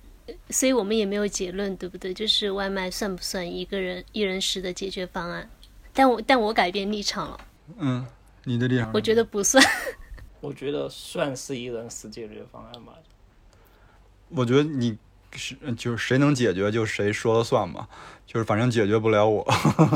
[0.50, 2.12] 所以我们也没有结论，对不对？
[2.12, 5.48] 就是外卖算不算一个人一人食的解决方案？
[5.94, 7.40] 但我但我改变立场了，
[7.78, 8.04] 嗯，
[8.44, 8.90] 你的立场？
[8.92, 9.64] 我觉得不算。
[10.41, 12.93] 我觉得算是一人食解决方案吧。
[14.28, 14.97] 我觉得你
[15.32, 17.87] 是就是谁能解决就谁说了算嘛，
[18.26, 19.47] 就是反正解决不了我。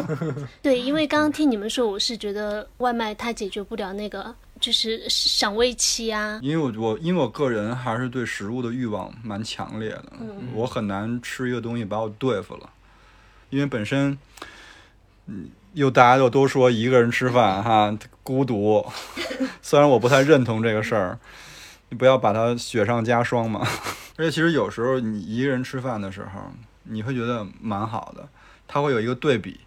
[0.62, 6.38] 对，因为刚刚听你们说，我是觉得外卖它解决不了那个就是赏味期啊。
[6.42, 10.12] 因为我我因为我个人还是对食物的欲望蛮强烈的，
[10.54, 12.70] 我很难吃一个东西把我对付了，
[13.48, 14.16] 因为本身，
[15.26, 17.96] 嗯，又大家又都说一个人吃饭哈
[18.30, 18.86] 孤独，
[19.60, 21.18] 虽然我不太认同这个事儿，
[21.88, 23.66] 你不要把它雪上加霜嘛。
[24.16, 26.52] 而且其实有时候你一个人吃饭的时候，
[26.84, 28.28] 你会觉得蛮好的，
[28.68, 29.58] 它会有一个对比。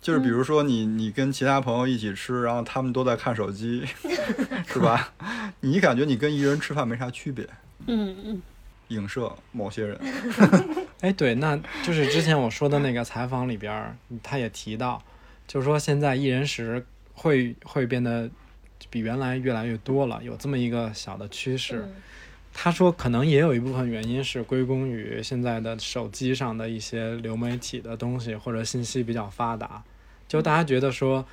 [0.00, 3.84] 就是比如说你你跟其他朋友一起吃，然后他们都在看手机，
[4.72, 5.12] 是吧？
[5.58, 7.44] 你感觉你跟一个人吃饭没啥区别，
[7.88, 8.42] 嗯嗯，
[8.88, 9.98] 影射某些人。
[11.00, 15.02] 哎，对，那就是之前我说的那个采访里边儿，他也提到，
[15.48, 16.86] 就是说现在一人食
[17.20, 18.30] 会会变得
[18.88, 21.86] 比原来越来越多了，有这么一个小的趋势。
[22.52, 29.82] 他说，可能也有一部分原因是归功于现在的手机上的一些流媒体的东西或者信息比较发达，
[30.26, 31.24] 就大家觉得说，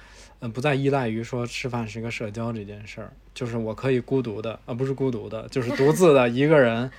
[0.42, 6.92] 嗯、不再依赖于说吃饭是一个社交这件事儿，就是我可以孤独的，呃，不是孤独的，就是独自的一个人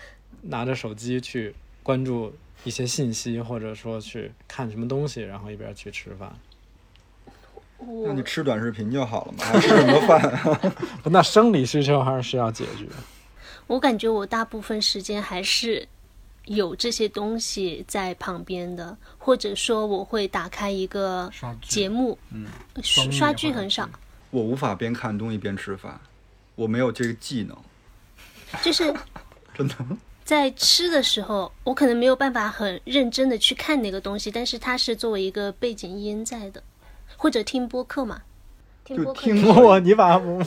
[0.43, 2.35] 拿着手机去关注
[2.65, 6.35] 一些信息，或者说去看什么东西，然后一边去吃饭。
[7.81, 10.21] 那你吃短视频就好了嘛，还吃什么饭？
[11.03, 12.87] 不，那生理需求还是需要解决。
[13.67, 15.87] 我感觉我大部分时间还是
[16.47, 22.47] 有这些东西在旁边的，或者说我会打开一个刷剧节目，嗯，
[22.83, 23.89] 刷刷剧很少，
[24.31, 26.01] 我无法边看东西边吃饭，
[26.57, 27.57] 我没有这个技能，
[28.63, 28.93] 就是
[29.55, 29.75] 真的。
[30.25, 36.63] 在吃的时候，我可能没有办法很认真的去看那个东西，但是它是作为一个背景音在的，
[37.19, 38.23] 或者听播客嘛，
[38.85, 40.43] 听就播客听也是我你把我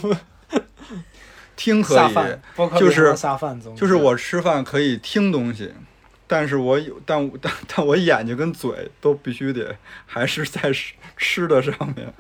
[1.56, 5.72] 听可以，播客就是下饭就是我吃饭可以听东西，
[6.26, 9.76] 但是我有，但但但我眼睛跟嘴都必须得
[10.08, 12.12] 还是在吃吃的上面。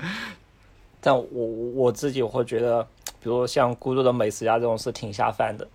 [0.99, 2.84] 但我我自己会觉得，
[3.24, 5.68] 比如像《孤独的美食家》这种是挺下饭的。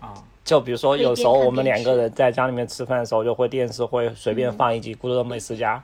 [0.00, 5.82] 啊，就比如说，有时候我们两个人在家里面吃饭的时候，就会电视会随便放一集《孤独的美食家》，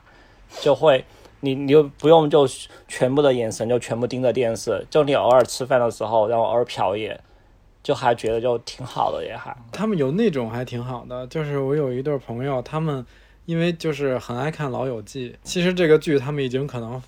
[0.63, 1.05] 就会
[1.45, 2.47] 你你就不用就
[2.87, 7.19] 全部的眼神就全部盯着电视，就你偶尔吃饭的时候，然后偶尔瞟一眼，
[7.83, 9.55] 就还觉得就挺好的，也还。
[9.71, 13.05] 他们有那种还挺好的，就是我有一对朋友，他们
[13.45, 17.01] 因为就是很爱看《老友记》，其实这个剧他们已经可能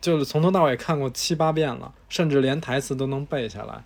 [0.00, 3.82] 就是从头到尾看过七八遍了，甚至连台词都能背下来。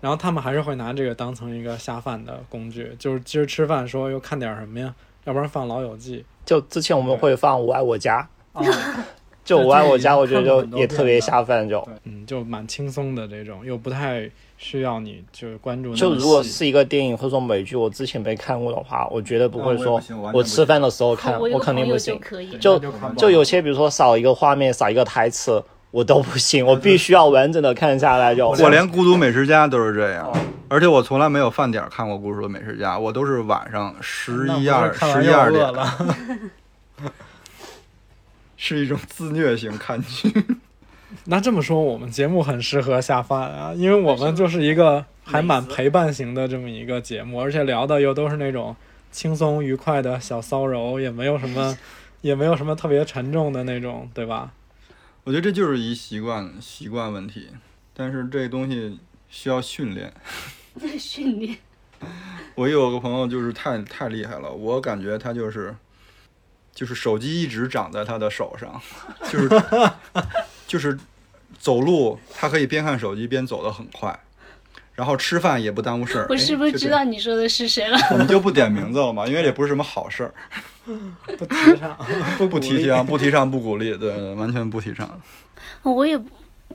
[0.00, 8.26] 然后他们还是会拿这个当成一个下饭的工具，就是今儿吃饭说又看点什么呀，要不然放《老友记就之前我们会放《我爱我家》，》
[8.72, 9.06] 啊，
[9.44, 20.00] 就《我爱我家》，我觉得就也特别下饭，就嗯，就蛮轻松的这种，又不太需要你就是关注就如果是一个电影或者说美剧，我之前没看过的话，我绝对不会说
[20.32, 22.20] 我吃饭的时候看，我肯定不行
[22.60, 22.80] 就。
[23.16, 28.48] 就有些比如说少一个画面、少一个台词，我都不行，我必须要完整的看下来就。
[28.48, 30.36] 我连《孤独美食家》都是这样哦，
[30.68, 36.16] 而且我从来没有饭点看过《孤独的美食家》，我都是晚上十一二十一二点，了。
[38.62, 40.30] 是一种自虐型看剧。
[41.24, 48.76] 那这么说，我们节目很适合下饭啊，因为我们就是一个还蛮陪伴型的这么一个节目，而且聊的又都是那种
[49.10, 51.76] 轻松愉快的小骚扰，也没有什么，
[52.20, 54.52] 也没有什么特别沉重的那种，对吧？
[55.24, 57.48] 我觉得这就是一习惯习惯问题，
[57.94, 59.00] 但是这东西
[59.30, 60.12] 需要训练。
[60.98, 61.56] 训练。
[62.54, 65.74] 我有个朋友就是太太厉害了，我感觉他就是，
[66.80, 68.80] 就是手机一直长在他的手上，
[69.30, 69.62] 就是
[70.66, 70.98] 就是
[71.58, 74.18] 走路他可以边看手机边走得很快，
[74.94, 76.26] 然后吃饭也不耽误事儿。
[76.30, 77.98] 我是不是知道你说的是谁了？
[78.12, 80.32] 我们就不点名字了嘛，因为这不是什么好事儿，
[81.36, 81.98] 不提倡，
[82.38, 85.20] 不不提倡，不提倡，不鼓励，对，对完全不提倡。
[85.82, 86.18] 我也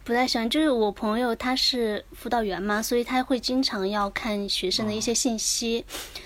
[0.04, 5.84] 不太喜欢，就是我朋友他是辅导员嘛，所以他会经常要看学生的一些信息。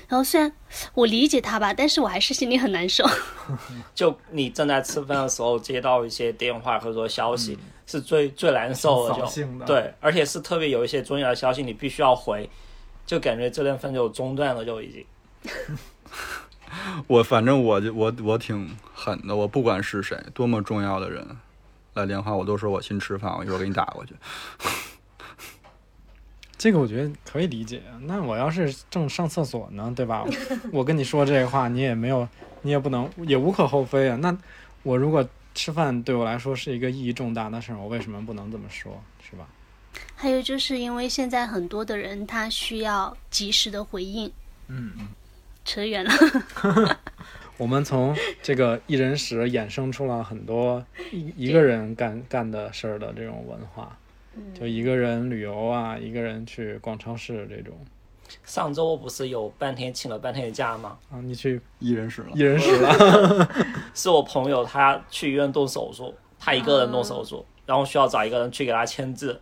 [0.07, 0.51] 然后虽然
[0.93, 3.05] 我理解他吧，但是我还是心里很难受。
[3.95, 12.49] 就你正在吃饭的时候接到一些电话或者说消息，是最最难受的，就兴的对，而且是特别有一些重要的消息你必须要回，
[13.05, 15.05] 就感觉这顿饭就中断了，就已经。
[17.07, 21.25] 我反正我就我我挺狠的，我不管是谁，多么重要的人
[21.93, 24.13] 来电话，我都说我先吃饭，我一会儿给你打过去。
[26.57, 27.81] 这个我觉得可以理解。
[28.01, 30.25] 那我要是正上厕所呢，对吧？
[30.73, 32.27] 我跟你说这个话，你也没有，
[32.61, 34.17] 你也不能，也无可厚非啊。
[34.17, 34.35] 那
[34.83, 39.47] 我如果吃饭对我来说是一个意义重大的事儿，我为什么不能这么说，是吧？
[40.15, 44.31] 还有就是因为现在很多的人他需要及时的回应。
[44.67, 45.07] 嗯嗯。
[45.65, 46.11] 扯远了，
[47.59, 53.95] 我们从这个一人食衍生出了很多一一个人干干的事儿的这种文化。
[54.57, 57.75] 就一个人旅游啊，一个人去逛超市这种
[58.45, 60.97] 上周不是有半天请了半天的假吗？
[61.11, 62.39] 啊，你去一人食了一。
[62.39, 63.49] 人食了，
[63.93, 69.41] 是我朋友他去医院动手术，他一个人动手术，然后需要找一个人去给他签字。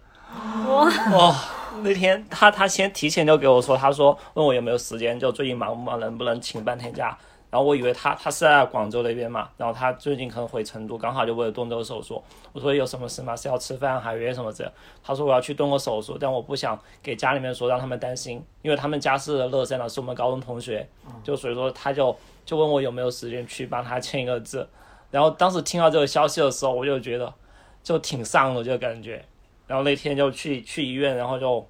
[0.66, 1.36] 哇、
[1.84, 7.16] 那天他他先提前就给我说，他说问我有没有时间，就最近忙不忙，能不能请半天假。
[7.58, 12.22] 然后我以为他他是在广州那边嘛，然后他最近可能回成都，刚好就为了动这个手术。
[12.54, 13.36] 我说有什么事吗？
[13.36, 14.72] 是要吃饭还约什么的？
[15.04, 20.88] 他说我要去动个手术，但我不想给家里面说，让他们担心，因为他们家是乐山的，是我们高中同学，
[21.24, 24.70] 就所以说他就就问我有没有时间去帮他签一个字。
[25.10, 27.34] 然后当时听到这个消息的时候，我就觉得
[27.82, 29.26] 就挺丧的，就感觉。
[29.66, 31.68] 然后那天就去去医院，然后就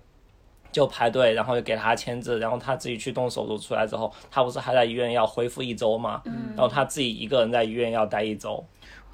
[0.77, 8.63] 就排队，然后就给他签字，然后他自己去动手术出来之后，他不是还在医院要恢复一周嘛，然后他自己一个人在医院要待一周。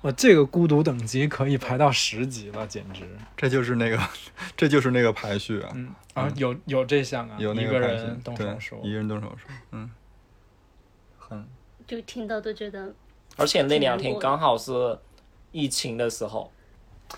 [0.02, 3.04] 我这个孤独等级可以排到十级了，简直。
[3.38, 3.98] 这就是那个，
[4.58, 9.90] 这就是那个排序啊，嗯啊，有有这项啊，有那一个人动对手术，一个人动手术，嗯，
[11.18, 11.48] 很
[11.88, 12.94] 就听到都觉得
[13.38, 15.00] 而且那两天刚好是
[15.54, 16.52] 疫情的时候，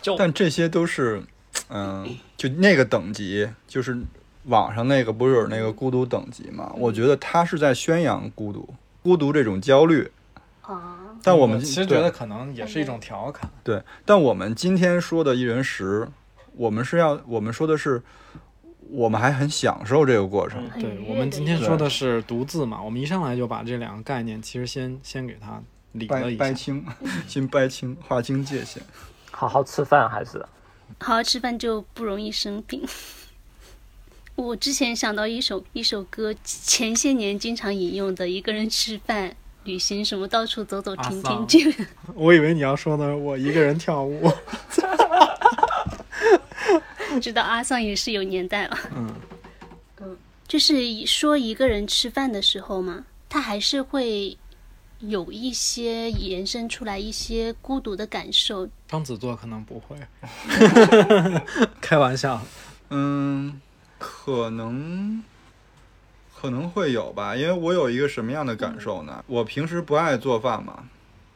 [0.04, 1.24] 就但这些都是，
[1.70, 3.98] 嗯，就那个等级，就是
[4.46, 6.72] 网上那个不是有那个孤独等级嘛？
[6.76, 8.68] 我觉得他是在宣扬孤独，
[9.04, 10.12] 孤独这种焦虑。
[10.62, 13.50] 啊，但我们其实觉得可能也是一种调侃。
[13.64, 16.08] 对，但我们今天说的一人食，
[16.56, 18.02] 我们是要我们说的是，
[18.90, 20.68] 我们还很享受这个过程。
[20.70, 26.40] 很对我们今天说的是独自嘛，我们一上来就把这两个概念其实先先给它理了一下。
[26.40, 26.84] 掰清，
[27.28, 28.82] 先掰清，划清界限。
[29.30, 30.40] 好好吃饭还是
[31.00, 32.82] 好好吃饭就不容易生病。
[34.36, 41.60] 我之前想到一首一首歌，前些年经常引用的，一个人吃饭、旅行什么，到处走走停停，阿桑就
[42.14, 44.32] 我以为你要说呢我一个人跳舞。
[47.22, 48.78] 知道阿桑也是有年代了。
[48.94, 49.10] 嗯
[50.02, 54.38] 嗯，就是说一个人吃饭的时候嘛，他还是会
[55.00, 58.68] 有一些延伸出来一些孤独的感受。
[58.90, 59.96] 双子座可能不会，
[61.80, 62.42] 开玩笑。
[62.90, 63.62] 嗯，
[63.98, 65.24] 可能
[66.36, 69.24] 可能会有吧，因为我有一个什么样的感受呢？
[69.28, 70.84] 我平时不爱做饭嘛，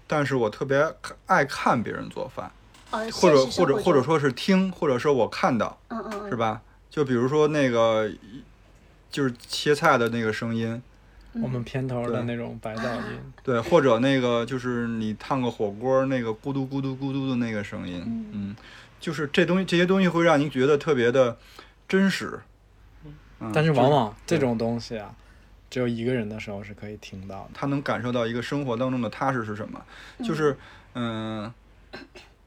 [0.06, 0.94] 但是我特别
[1.26, 2.52] 爱看别人做饭，
[2.92, 6.62] 呃，或者或者或者说是听，或者说我看到，嗯嗯嗯，是吧？
[6.90, 8.12] 就比如说那个
[9.10, 10.82] 就是切菜的那个声音，
[11.34, 18.26] 我们片头的那种白噪音，对，或者那个就是你烫个火锅那个咕嘟咕嘟咕嘟的那个声音，嗯。
[18.34, 18.56] 嗯，
[19.00, 21.38] 就是这东西这些东西会让您觉得特别的
[21.88, 22.40] 真实。
[23.40, 25.14] 嗯但是往往这种东西啊，
[25.70, 27.50] 只有一个人的时候是可以听到的。
[27.54, 29.82] 他能感受到一个生活当中的踏实是什么，
[30.24, 30.58] 就是
[30.94, 31.52] 嗯、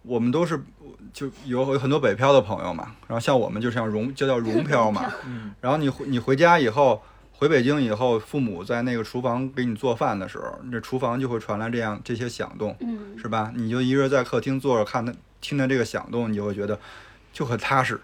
[0.02, 0.62] 我们都是
[1.12, 7.02] 就有有很多北漂的朋友嘛，然后像我们就像融就叫融漂嘛， 嗯，然后你回你回家以后。
[7.34, 13.52] 回北京以后，父母在那个厨房给你做饭的时候，那厨房就会传来这样这些响动，嗯是吧？
[13.56, 16.78] 你就一个人在客厅坐着看他听着这个响动，你就会觉得
[17.32, 18.00] 就很踏实。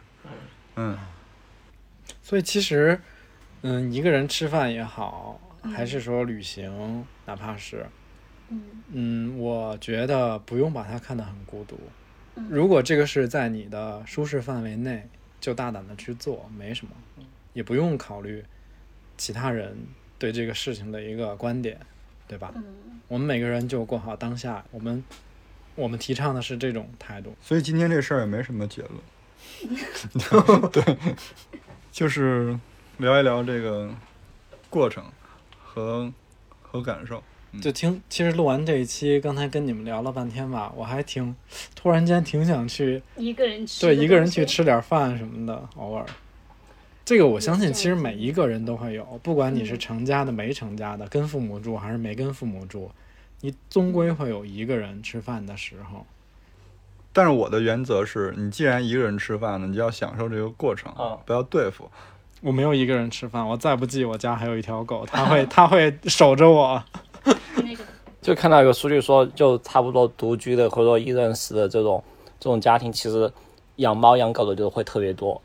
[0.74, 0.98] 嗯，
[2.28, 3.00] 所以其实，
[3.62, 5.40] 嗯，一个人吃饭也好，
[5.74, 7.86] 还是说旅行，哪怕是，
[8.50, 8.60] 嗯
[8.92, 11.80] 嗯，我觉得不用把它看得很孤独。
[12.36, 15.08] 嗯如果这个是在你的舒适范围内，
[15.40, 16.92] 就大胆的去做，没什么，
[17.54, 18.44] 也不用考虑
[19.16, 19.74] 其他人
[20.18, 21.80] 对这个事情的一个观点，
[22.26, 22.52] 对吧？
[22.56, 22.62] 嗯
[23.08, 25.02] 我们每个人就过好当下，我们
[25.74, 27.34] 我们提倡的是这种态度。
[27.40, 29.00] 所以今天这事儿也没什么结论。
[30.70, 30.82] 对，
[31.90, 32.58] 就是
[32.98, 33.90] 聊一聊这个
[34.70, 35.04] 过程
[35.62, 36.12] 和
[36.62, 37.22] 和感受。
[37.62, 41.34] 就听，其实录完这一期，刚才跟你们聊了半天吧，我还挺
[41.74, 44.44] 突然间挺想去，一个人吃，对，一个人去。
[44.44, 46.04] 吃点饭什么的，偶尔。
[47.06, 52.90] 这个我相信，其实每一个人都会有，不管你是成家的、没成家的，跟父母住还是没跟父母住，
[53.40, 56.06] 你终归会有一个人吃饭的时候。
[57.18, 61.90] 但是我的原则是你既然一个人吃饭呢，你就要享受这个过程，嗯不要对付。
[62.40, 66.80] 我没有一个人吃饭，我再不济，我家还有一条狗，它会 它会守着我。
[67.56, 67.82] 那 个
[68.22, 72.04] 就看到有个数据说，就差不多独居的或者说一人食的这种
[72.38, 73.28] 这种家庭，其实
[73.76, 75.42] 养猫养狗的就会特别多。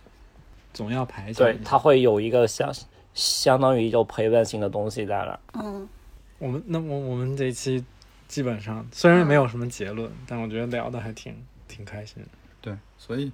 [0.74, 1.44] 总要排解一，下。
[1.46, 2.72] 对它会有一个相
[3.16, 5.40] 相当于就陪伴性的东西在那儿。
[5.54, 5.90] 嗯，
[6.38, 7.84] 我们那我我们这一期
[8.28, 11.36] 基本上虽然没有什么结论，但我觉得聊的还挺
[11.74, 12.30] 挺开心的。
[12.62, 13.32] 对，所以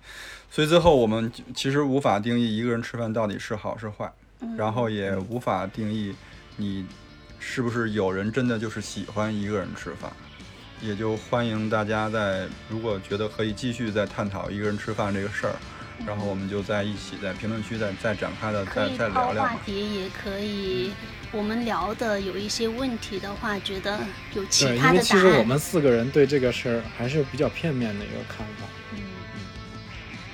[0.49, 4.11] 所以最后我们其实无法定义一个人吃饭到底是好是坏，
[4.57, 6.15] 然后也无法定义
[6.57, 6.85] 你
[7.39, 10.11] 是不是有人真的就是喜欢一个人吃饭。
[10.81, 15.53] 也就欢迎大家在如果觉得可以继续再探讨一个人吃饭这个事儿，
[16.05, 19.49] 然后我们就在一起在评论区再再展开的再再聊聊嘛。
[19.49, 20.91] 话题，也可以
[21.31, 23.99] 我们聊的有一些问题的话，觉得
[24.33, 25.43] 有其对，因他的答为其实我。
[25.43, 28.65] 们四个人对这个事儿还是比较片面的一个看法。
[28.93, 28.99] 嗯
[29.35, 29.39] 嗯，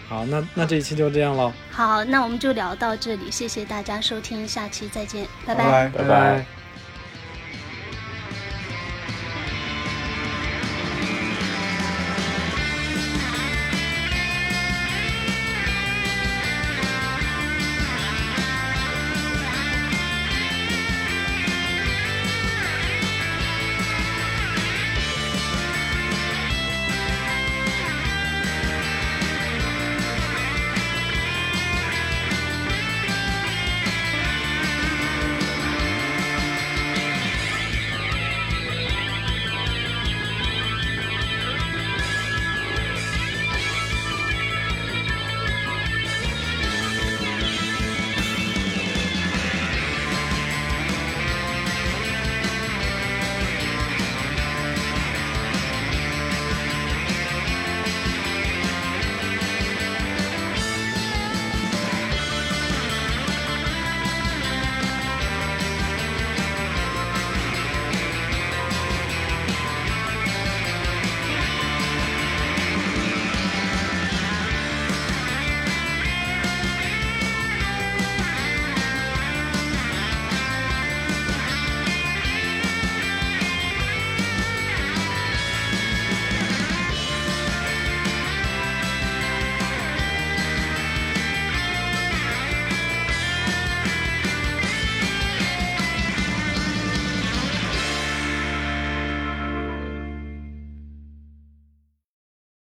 [0.08, 6.65] 好，那那这一期就这样喽，好，那我们就聊到这里，谢谢大家收听，下期再见，拜拜拜拜拜。